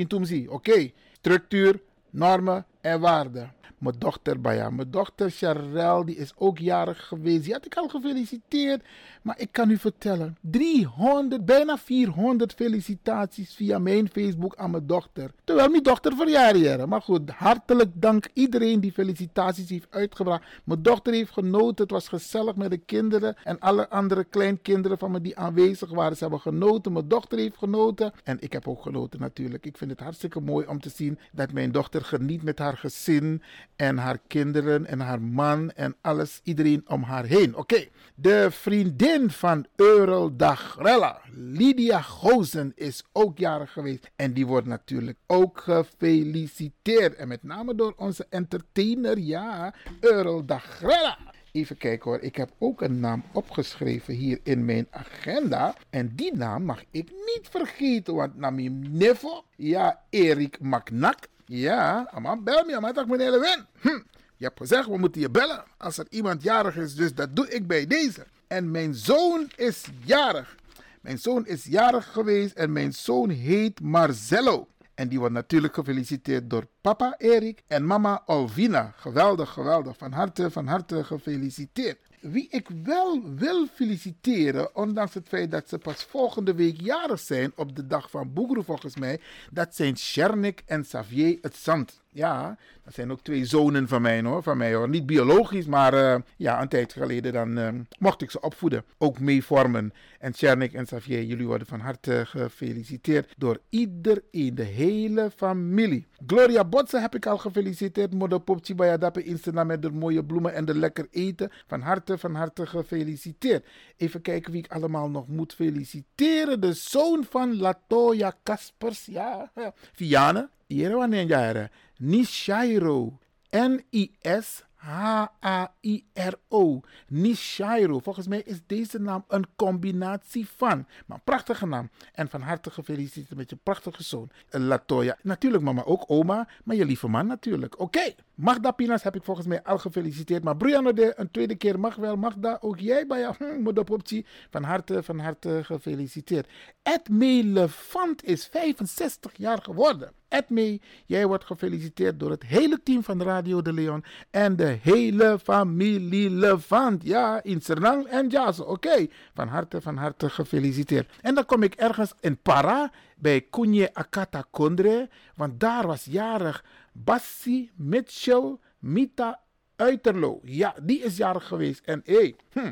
[0.48, 1.80] Oké, structuur,
[2.10, 4.70] normen en waarden mijn dochter Baya.
[4.70, 7.44] Mijn dochter Charel, die is ook jarig geweest.
[7.44, 8.84] Die had ik al gefeliciteerd.
[9.22, 15.32] Maar ik kan u vertellen, 300, bijna 400 felicitaties via mijn Facebook aan mijn dochter.
[15.44, 20.44] Terwijl mijn dochter verjaardag Maar goed, hartelijk dank iedereen die felicitaties heeft uitgebracht.
[20.64, 21.84] Mijn dochter heeft genoten.
[21.84, 26.18] Het was gezellig met de kinderen en alle andere kleinkinderen van me die aanwezig waren.
[26.18, 26.92] Ze hebben genoten.
[26.92, 28.14] Mijn dochter heeft genoten.
[28.24, 29.66] En ik heb ook genoten natuurlijk.
[29.66, 33.42] Ik vind het hartstikke mooi om te zien dat mijn dochter geniet met haar gezin
[33.76, 37.56] en haar kinderen en haar man en alles, iedereen om haar heen.
[37.56, 44.12] Oké, de vriendin van Eurel Dagrella, Lydia Gozen, is ook jarig geweest.
[44.16, 47.16] En die wordt natuurlijk ook gefeliciteerd.
[47.16, 51.18] En met name door onze entertainer, ja, Eurel Dagrella.
[51.52, 55.76] Even kijken hoor, ik heb ook een naam opgeschreven hier in mijn agenda.
[55.90, 62.44] En die naam mag ik niet vergeten, want Namim Nevo, ja, Erik Maknak, ja, maar
[62.44, 63.66] bel me, maar dat meneer Lewin.
[63.82, 64.00] Hm.
[64.36, 67.50] Je hebt gezegd, we moeten je bellen als er iemand jarig is, dus dat doe
[67.50, 68.26] ik bij deze.
[68.48, 70.56] En mijn zoon is jarig.
[71.02, 74.68] Mijn zoon is jarig geweest en mijn zoon heet Marcello.
[74.96, 78.94] En die wordt natuurlijk gefeliciteerd door papa Erik en mama Alvina.
[78.96, 79.98] Geweldig, geweldig.
[79.98, 82.00] Van harte, van harte gefeliciteerd.
[82.20, 87.52] Wie ik wel wil feliciteren, ondanks het feit dat ze pas volgende week jarig zijn
[87.56, 89.20] op de dag van Boegro volgens mij,
[89.52, 92.02] dat zijn Shernik en Xavier het Zand.
[92.12, 94.44] Ja, dat zijn ook twee zonen van mij hoor.
[94.44, 94.90] Van mij hoor.
[94.90, 98.84] Niet biologisch, maar uh, ja, een tijd geleden dan uh, mocht ik ze opvoeden.
[98.98, 99.94] Ook meevormen.
[100.20, 106.08] En Tjernik en Xavier, jullie worden van harte gefeliciteerd door iedereen, de hele familie.
[106.28, 108.14] Gloria Botse heb ik al gefeliciteerd.
[108.14, 111.52] Moeder Popchi Bayadappe Instagram met de mooie bloemen en de lekker eten.
[111.68, 113.66] Van harte, van harte gefeliciteerd.
[113.98, 116.62] Even kijken wie ik allemaal nog moet feliciteren.
[116.62, 119.06] De zoon van Latoya Kaspers.
[119.06, 119.52] Ja,
[119.94, 120.50] Viane.
[120.68, 123.20] Hier wanneer Nishairo.
[123.52, 126.82] N-I-S H-A-I-R-O.
[127.08, 128.00] Nishairo.
[128.00, 130.88] Volgens mij is deze naam een combinatie van.
[131.06, 131.90] Maar prachtige naam.
[132.14, 134.30] En van harte gefeliciteerd met je prachtige zoon.
[134.50, 135.18] Latoya.
[135.22, 136.48] Natuurlijk mama, ook oma.
[136.64, 137.80] Maar je lieve man natuurlijk.
[137.80, 138.14] Oké.
[138.40, 140.44] Magda Pinas heb ik volgens mij al gefeliciteerd.
[140.44, 142.16] Maar Brianna de een tweede keer mag wel.
[142.16, 143.36] Magda, ook jij bij jou.
[143.60, 144.22] Hm.
[144.50, 146.48] Van harte, van harte gefeliciteerd.
[146.84, 150.12] Edme Levant is 65 jaar geworden.
[150.28, 154.04] Edme, jij wordt gefeliciteerd door het hele team van Radio de Leon.
[154.30, 157.04] En de hele familie Levant.
[157.04, 158.60] Ja, in Sernang en Jazz.
[158.60, 161.12] Oké, van harte, van harte gefeliciteerd.
[161.22, 165.10] En dan kom ik ergens in Para bij Kunje Akata Kondre.
[165.36, 166.64] Want daar was jarig
[167.04, 169.40] Bassi Mitchell Mita
[169.76, 170.40] Uiterlo.
[170.44, 171.86] Ja, die is jarig geweest.
[171.86, 172.72] En hé, hey, hm,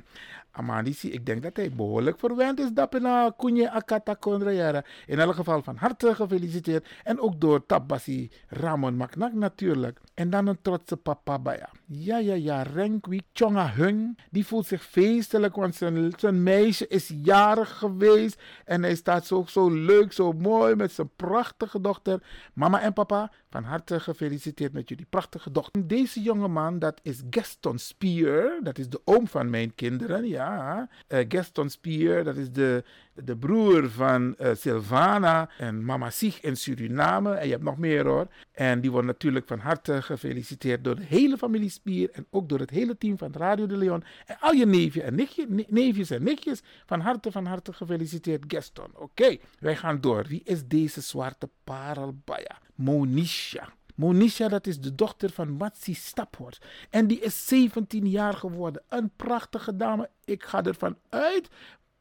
[1.01, 2.71] ik denk dat hij behoorlijk verwend is.
[2.71, 4.83] Dat na Kunje Akata Kondrayara.
[5.05, 6.87] In elk geval van harte gefeliciteerd.
[7.03, 9.99] En ook door Tabasi Ramon Maknak natuurlijk.
[10.13, 11.69] En dan een trotse papa Baya.
[11.89, 12.61] Ja, ja, ja.
[12.61, 14.19] Renkwi Chonga Hung.
[14.31, 18.41] Die voelt zich feestelijk, want zijn, zijn meisje is jarig geweest.
[18.65, 22.23] En hij staat zo, zo leuk, zo mooi met zijn prachtige dochter.
[22.53, 25.87] Mama en papa, van harte gefeliciteerd met jullie prachtige dochter.
[25.87, 28.59] Deze jonge man, dat is Gaston Spier.
[28.63, 30.89] Dat is de oom van mijn kinderen, ja.
[31.09, 32.83] Uh, Gaston Spier, dat is de
[33.23, 37.33] de broer van uh, Silvana en mama Sig in Suriname.
[37.33, 38.27] En je hebt nog meer hoor.
[38.51, 42.59] En die wordt natuurlijk van harte gefeliciteerd door de hele familie Spier en ook door
[42.59, 44.03] het hele team van Radio de Leon.
[44.25, 48.89] En al je neefjes en, nichtje, neefjes en nichtjes, van harte, van harte gefeliciteerd Gaston.
[48.93, 50.25] Oké, wij gaan door.
[50.27, 52.59] Wie is deze zwarte parelbaya?
[52.75, 53.69] Monisha.
[53.95, 56.65] Monisha, dat is de dochter van Matsi Staphorst.
[56.89, 58.83] En die is 17 jaar geworden.
[58.89, 60.09] Een prachtige dame.
[60.25, 61.49] Ik ga ervan uit,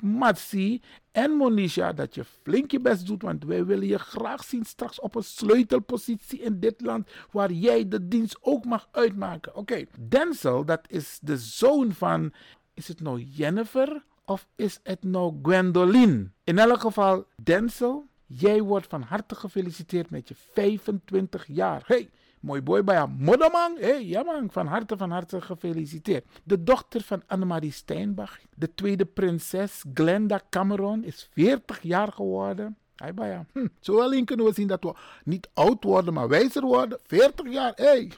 [0.03, 0.81] Matsi
[1.13, 3.23] en Monisha, dat je flink je best doet.
[3.23, 7.11] Want wij willen je graag zien straks op een sleutelpositie in dit land.
[7.31, 9.55] Waar jij de dienst ook mag uitmaken.
[9.55, 12.33] Oké, Denzel, dat is de zoon van.
[12.75, 16.31] Is het nou Jennifer of is het nou Gwendoline?
[16.45, 21.83] In elk geval, Denzel Jij wordt van harte gefeliciteerd met je 25 jaar.
[21.87, 22.11] Hey,
[22.47, 23.77] mooi boy bij haar modderman.
[23.81, 26.25] Hey, ja man, van harte, van harte gefeliciteerd.
[26.45, 32.77] De dochter van Annemarie Steinbach, de tweede prinses Glenda Cameron, is 40 jaar geworden.
[32.97, 33.47] Hey, Baja.
[33.53, 34.95] Hm, zo alleen kunnen we zien dat we
[35.25, 36.99] niet oud worden, maar wijzer worden.
[37.07, 38.11] 40 jaar, hey.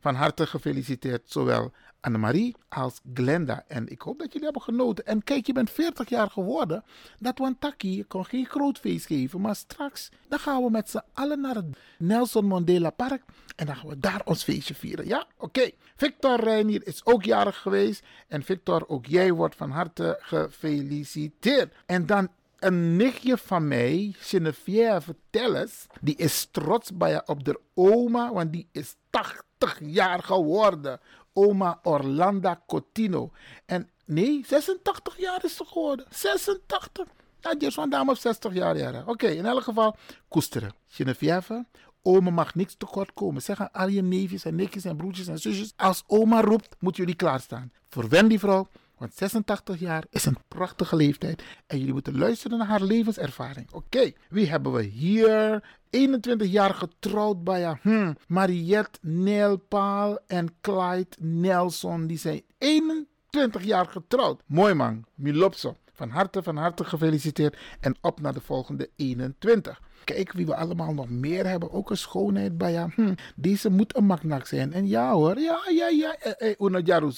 [0.00, 3.64] Van harte gefeliciteerd, zowel Annemarie als Glenda.
[3.68, 5.06] En ik hoop dat jullie hebben genoten.
[5.06, 6.84] En kijk, je bent 40 jaar geworden.
[7.18, 9.40] Dat Wantaki, je kon geen groot feest geven.
[9.40, 13.22] Maar straks, dan gaan we met z'n allen naar het Nelson Mandela Park.
[13.56, 15.06] En dan gaan we daar ons feestje vieren.
[15.06, 15.70] Ja, oké.
[15.96, 18.02] Victor Reinier is ook jarig geweest.
[18.28, 21.74] En Victor, ook jij wordt van harte gefeliciteerd.
[21.86, 22.28] En dan
[22.60, 28.68] een nichtje van mij, Geneviève Telles, die is trots bij op de oma, want die
[28.72, 31.00] is 80 jaar geworden
[31.32, 33.30] oma Orlando Cotino.
[33.66, 36.06] En nee, 86 jaar is ze geworden.
[36.10, 37.06] 86.
[37.40, 38.76] Ja, die is van dame op 60 jaar.
[38.76, 39.06] jaar.
[39.06, 39.96] Oké, in elk geval,
[40.28, 40.74] koesteren.
[40.86, 41.64] Geneviève,
[42.02, 43.42] oma mag niks tekort komen.
[43.42, 45.72] Zeg aan al je neefjes en nichtjes en broertjes en zusjes.
[45.76, 47.72] Als oma roept, moet jullie klaarstaan.
[47.88, 48.68] Verwen die vrouw,
[49.00, 51.42] want 86 jaar is een prachtige leeftijd.
[51.66, 53.72] En jullie moeten luisteren naar haar levenservaring.
[53.72, 55.62] Oké, wie hebben we hier?
[55.90, 57.78] 21 jaar getrouwd bij haar.
[57.82, 62.06] Hm, Mariette Nelpaal en Clyde Nelson.
[62.06, 64.42] Die zijn 21 jaar getrouwd.
[64.46, 65.76] Mooi man, Milopso.
[65.92, 67.56] Van harte, van harte gefeliciteerd.
[67.80, 69.80] En op naar de volgende 21.
[70.04, 71.72] Kijk wie we allemaal nog meer hebben.
[71.72, 72.92] Ook een schoonheid bij haar.
[72.94, 74.72] Hm, deze moet een maknak zijn.
[74.72, 76.16] En ja hoor, ja, ja, ja.
[76.16, 76.56] Eh, eh,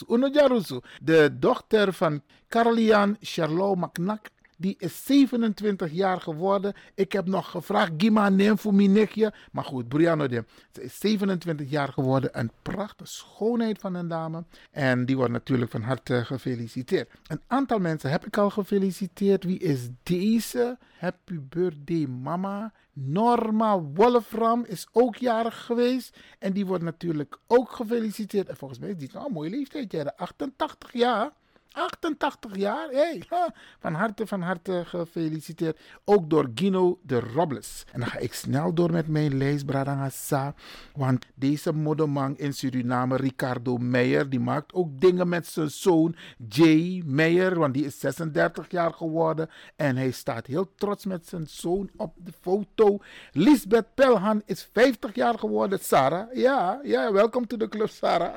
[0.08, 4.26] Uno Jarusu, De dochter van Carlian Charlot Maknak
[4.62, 6.74] die is 27 jaar geworden.
[6.94, 9.32] Ik heb nog gevraagd, Gima neem voor mijn nichtje.
[9.52, 12.38] Maar goed, Brianna, ze is 27 jaar geworden.
[12.38, 14.44] Een prachtige schoonheid van een dame.
[14.70, 17.10] En die wordt natuurlijk van harte gefeliciteerd.
[17.26, 19.44] Een aantal mensen heb ik al gefeliciteerd.
[19.44, 20.78] Wie is deze?
[20.98, 22.72] Happy birthday mama.
[22.92, 26.18] Norma Wolfram is ook jarig geweest.
[26.38, 28.48] En die wordt natuurlijk ook gefeliciteerd.
[28.48, 30.16] En volgens mij is die nou een mooie leeftijd.
[30.16, 31.30] 88 jaar.
[31.72, 32.88] 88 jaar.
[32.90, 33.22] Hey,
[33.78, 35.80] van harte, van harte gefeliciteerd.
[36.04, 37.84] Ook door Gino de Robles.
[37.92, 39.64] En dan ga ik snel door met mijn lijst.
[40.92, 46.16] Want deze modderman in Suriname, Ricardo Meijer, die maakt ook dingen met zijn zoon
[46.48, 47.58] Jay Meijer.
[47.58, 49.50] Want die is 36 jaar geworden.
[49.76, 52.98] En hij staat heel trots met zijn zoon op de foto.
[53.32, 55.78] Lisbeth Pelhan is 50 jaar geworden.
[55.80, 58.36] Sarah, ja, ja, welkom to the club, Sarah.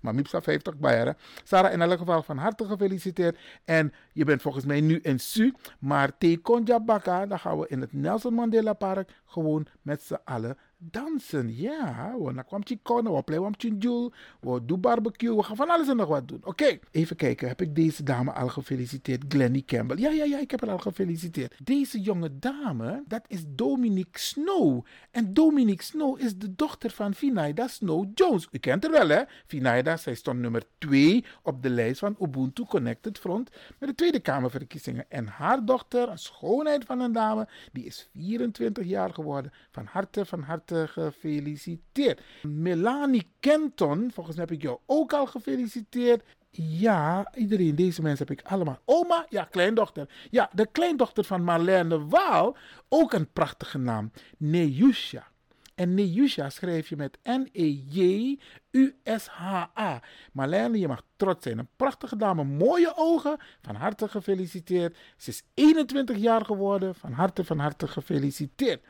[0.00, 1.14] maar Mipsa 50 bij
[1.44, 3.38] Sarah, in elk geval van harte gefeliciteerd.
[3.64, 5.52] En je bent volgens mij nu in Su.
[5.78, 10.56] Maar Tekonja Baka, dan gaan we in het Nelson Mandela Park gewoon met z'n allen
[10.78, 11.56] dansen.
[11.56, 15.96] Ja, we kwam chikona, we play chinjul, we doen barbecue, we gaan van alles en
[15.96, 16.40] nog wat doen.
[16.44, 17.48] Oké, even kijken.
[17.48, 19.24] Heb ik deze dame al gefeliciteerd?
[19.28, 19.98] Glennie Campbell.
[19.98, 21.54] Ja, ja, ja, ik heb haar al gefeliciteerd.
[21.64, 24.84] Deze jonge dame, dat is Dominique Snow.
[25.10, 28.48] En Dominique Snow is de dochter van Finaida Snow Jones.
[28.50, 29.22] U kent haar wel, hè?
[29.46, 34.20] Finaida, zij stond nummer 2 op de lijst van Ubuntu Connected Front met de Tweede
[34.20, 35.04] Kamerverkiezingen.
[35.08, 39.52] En haar dochter, een schoonheid van een dame, die is 24 jaar geworden.
[39.70, 42.20] Van harte, van harte gefeliciteerd.
[42.42, 46.22] Melanie Kenton, volgens mij heb ik jou ook al gefeliciteerd.
[46.50, 48.78] Ja, iedereen, deze mensen heb ik allemaal.
[48.84, 50.08] Oma, ja, kleindochter.
[50.30, 52.56] Ja, de kleindochter van Marlene Waal,
[52.88, 54.10] ook een prachtige naam.
[54.38, 55.26] Neusha.
[55.74, 58.42] En Neusha schrijf je met N-E-J-U-S-H-A.
[60.32, 61.58] Marlene, je mag trots zijn.
[61.58, 63.36] Een prachtige dame, mooie ogen.
[63.62, 64.96] Van harte gefeliciteerd.
[65.16, 66.94] Ze is 21 jaar geworden.
[66.94, 68.84] Van harte, van harte gefeliciteerd.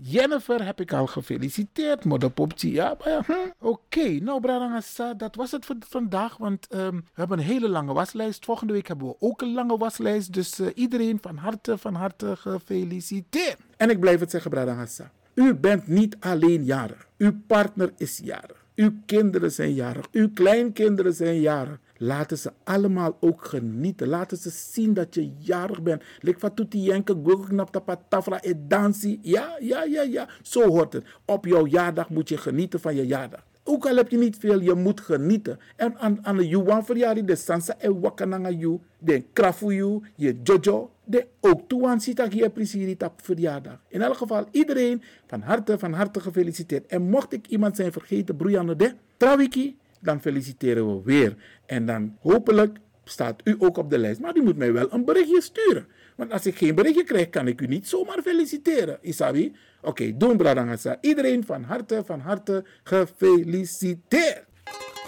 [0.00, 2.04] Jennifer heb ik al gefeliciteerd.
[2.04, 2.96] Modderpopje, ja.
[3.04, 3.32] ja hm.
[3.32, 6.36] Oké, okay, nou Bradangasa, dat was het voor vandaag.
[6.36, 8.44] Want um, we hebben een hele lange waslijst.
[8.44, 10.32] Volgende week hebben we ook een lange waslijst.
[10.32, 13.58] Dus uh, iedereen van harte, van harte gefeliciteerd.
[13.76, 15.10] En ik blijf het zeggen, Bradangasa.
[15.34, 17.08] U bent niet alleen jarig.
[17.16, 18.66] Uw partner is jarig.
[18.74, 20.06] Uw kinderen zijn jarig.
[20.12, 21.78] Uw kleinkinderen zijn jarig.
[21.98, 24.08] Laten ze allemaal ook genieten.
[24.08, 26.02] Laten ze zien dat je jarig bent.
[26.20, 29.18] Lik van toetie jenke, guggnap tapatafra e dansie.
[29.22, 30.28] Ja, ja, ja, ja.
[30.42, 31.04] Zo hoort het.
[31.24, 33.46] Op jouw jaardag moet je genieten van je jaardag.
[33.70, 35.58] Ook al heb je niet veel, je moet genieten.
[35.76, 41.26] En aan, de Juwan verjaardag, de Sansa en Wakananga you, de Krafu je Jojo, de
[41.40, 43.80] ook Tuan Sita hier precies verjaardag.
[43.88, 46.86] In elk geval, iedereen van harte, van harte gefeliciteerd.
[46.86, 51.36] En mocht ik iemand zijn vergeten, Broeianne de Trawiki, dan feliciteren we weer.
[51.66, 54.20] En dan hopelijk staat u ook op de lijst.
[54.20, 55.86] Maar u moet mij wel een berichtje sturen.
[56.16, 58.98] Want als ik geen berichtje krijg, kan ik u niet zomaar feliciteren.
[59.00, 59.52] Isabi?
[59.80, 60.98] Oké, okay, doen Bradangasa.
[61.00, 64.46] Iedereen van harte, van harte gefeliciteerd.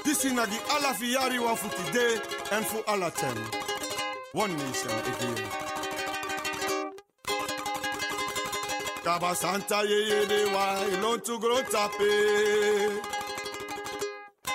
[0.02, 2.20] This is die wa voor today
[2.50, 3.36] en voor alla ten.
[4.32, 5.68] One nation again.
[9.34, 10.20] Santa ye ye.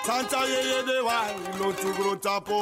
[0.06, 2.60] Santa ye ye de wa ilon to grow tapo.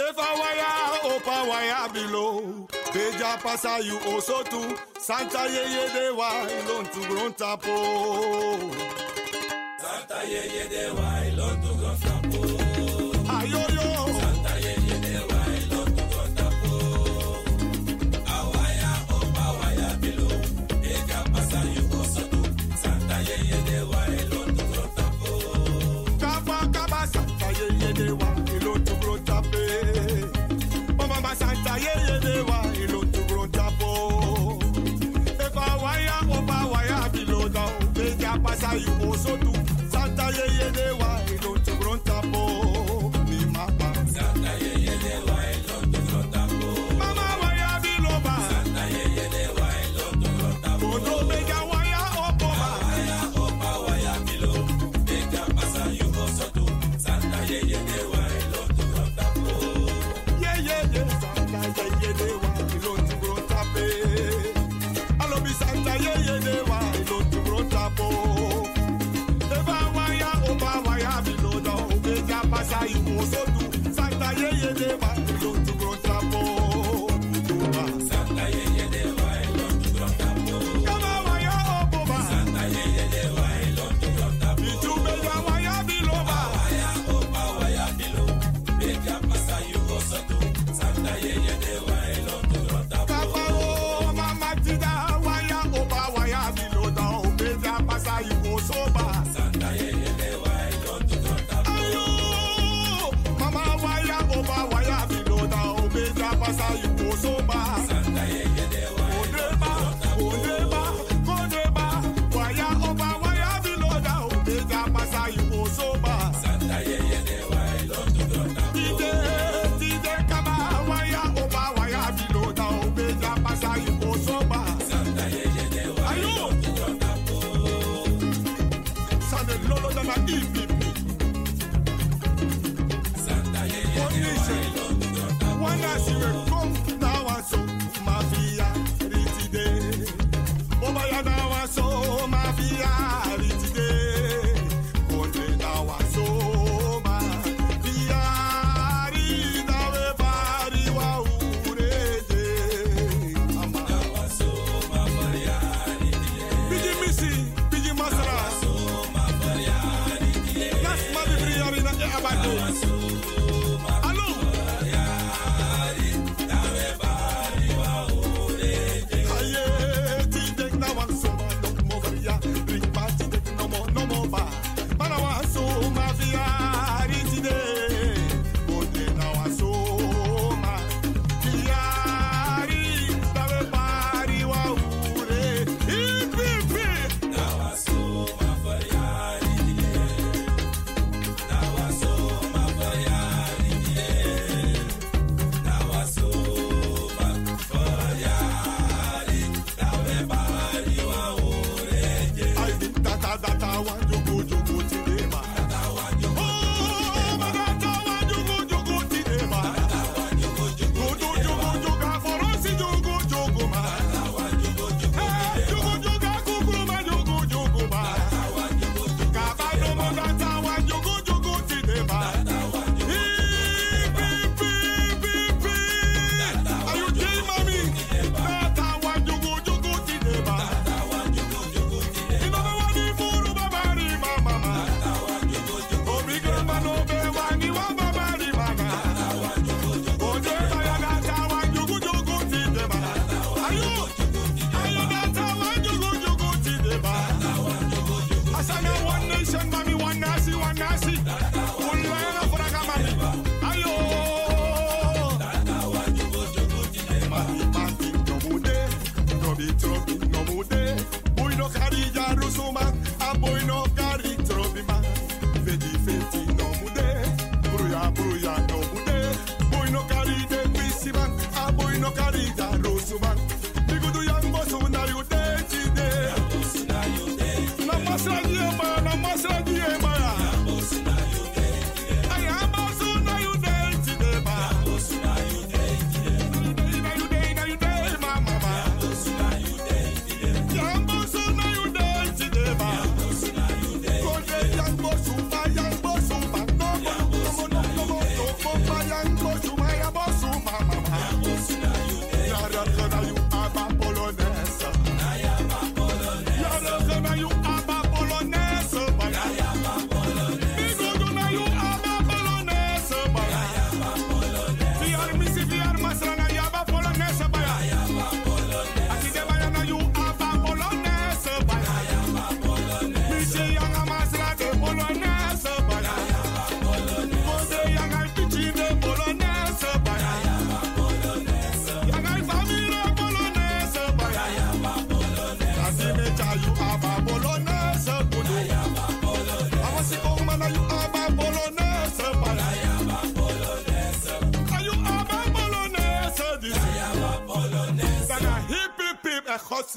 [0.00, 2.66] If I wire opa wire below.
[2.90, 4.74] Beja pasa you also too.
[4.98, 7.76] Santa ye ye de wa ilon to grow tapo.
[9.78, 11.23] Santa ye ye de wa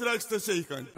[0.04, 0.88] läks ta seikand.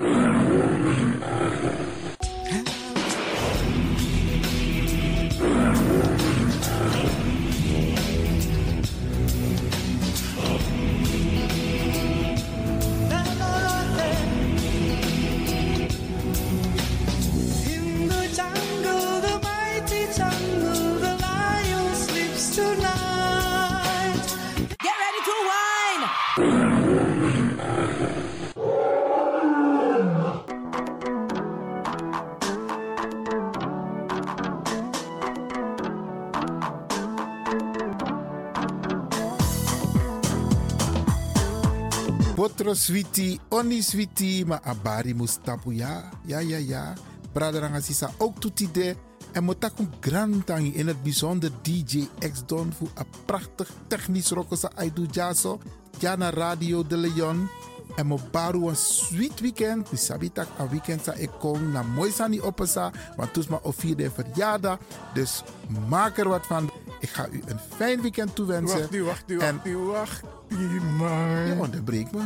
[42.70, 46.10] Potro switi, oni switi, ma abari mustapu ya.
[46.24, 46.94] Ja, ja, ja.
[47.32, 48.96] Braderanga sisa ook toetide.
[49.32, 55.06] En motaku grantangi in het bijzonder DJ X Don voor een prachtig technisch rokosa aidu
[55.10, 55.58] jaso.
[55.98, 57.48] Jana Radio de Leon.
[57.96, 59.90] En mo baru een sweet weekend.
[59.90, 62.92] Mi sabitak een weekend sa ik kom na mooi sani opesa.
[63.16, 64.78] Want toes ma o vierde verjaardag.
[65.14, 65.42] Dus
[65.88, 66.70] maak er wat van.
[67.00, 68.78] Ik ga u een fijn weekend toewensen.
[68.78, 71.46] Wacht u, wacht u, wacht u, wacht u, man.
[71.46, 72.22] Je onderbreekt me.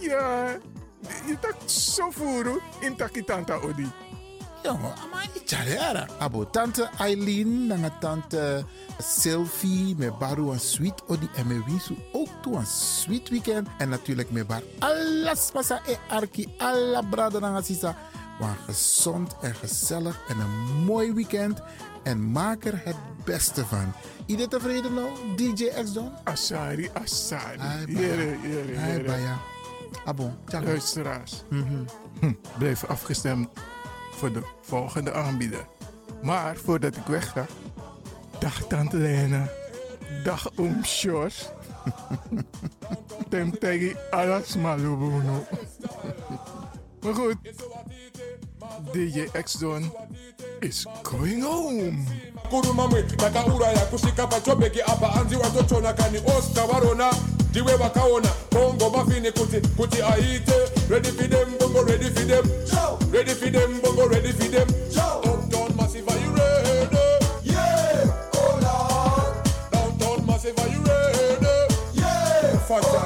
[0.00, 0.56] Ja,
[1.26, 3.90] je tak zo voeren in takitanta odi.
[4.62, 6.06] Jongen, maar Charera.
[6.18, 8.64] Abo tante Eileen, nanga tante
[8.98, 13.68] Sylvie, met baru een sweet odi en me wisu ook toe een sweet weekend.
[13.78, 17.96] En natuurlijk met bar alles pasa e arki, alla brada nanga sisa.
[18.40, 21.60] Maar gezond en gezellig en een mooi weekend.
[22.02, 23.92] En maak er het beste van.
[24.26, 26.12] Iedereen tevreden nou, DJ X Don?
[26.24, 27.58] Asari, Asari.
[27.86, 29.54] Jere, jere.
[30.04, 30.64] Abo, tjaka.
[30.66, 31.84] Luisteraars, Mhm.
[32.20, 33.48] hm, blijf afgestemd
[34.10, 35.66] voor de volgende aanbieder.
[36.22, 37.46] Maar voordat ik weg ga,
[38.38, 39.48] dag Tante Lena,
[40.24, 41.48] dag Oom Sjors.
[43.30, 45.44] Tem tegi alles malubuno.
[47.00, 47.36] Maar goed,
[48.92, 49.92] DJ X-Don
[50.60, 52.04] is going home.
[52.48, 57.10] kurumamwe takauraya kusvika pachobheki apa anzi watochona kani oscar varona
[57.56, 60.54] ndiwe vakaona bongo mafini kuti kuti aite
[60.90, 62.44] ready for them bongo ready for them.
[63.12, 64.68] Ready for them bongo ready for them.
[64.94, 66.98] Downtown massive are you ready?
[67.44, 69.34] Yeah oh lord
[69.72, 71.74] downtown massive are you ready?
[71.94, 73.05] Yeah fantastic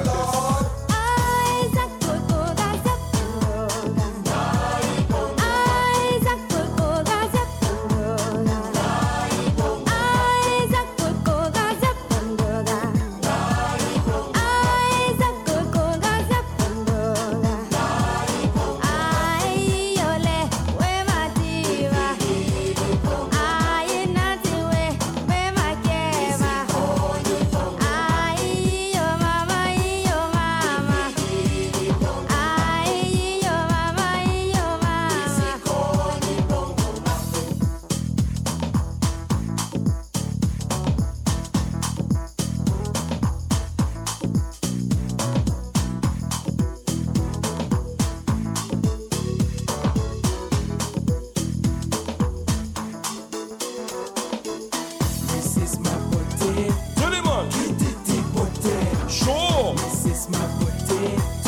[61.01, 61.40] России.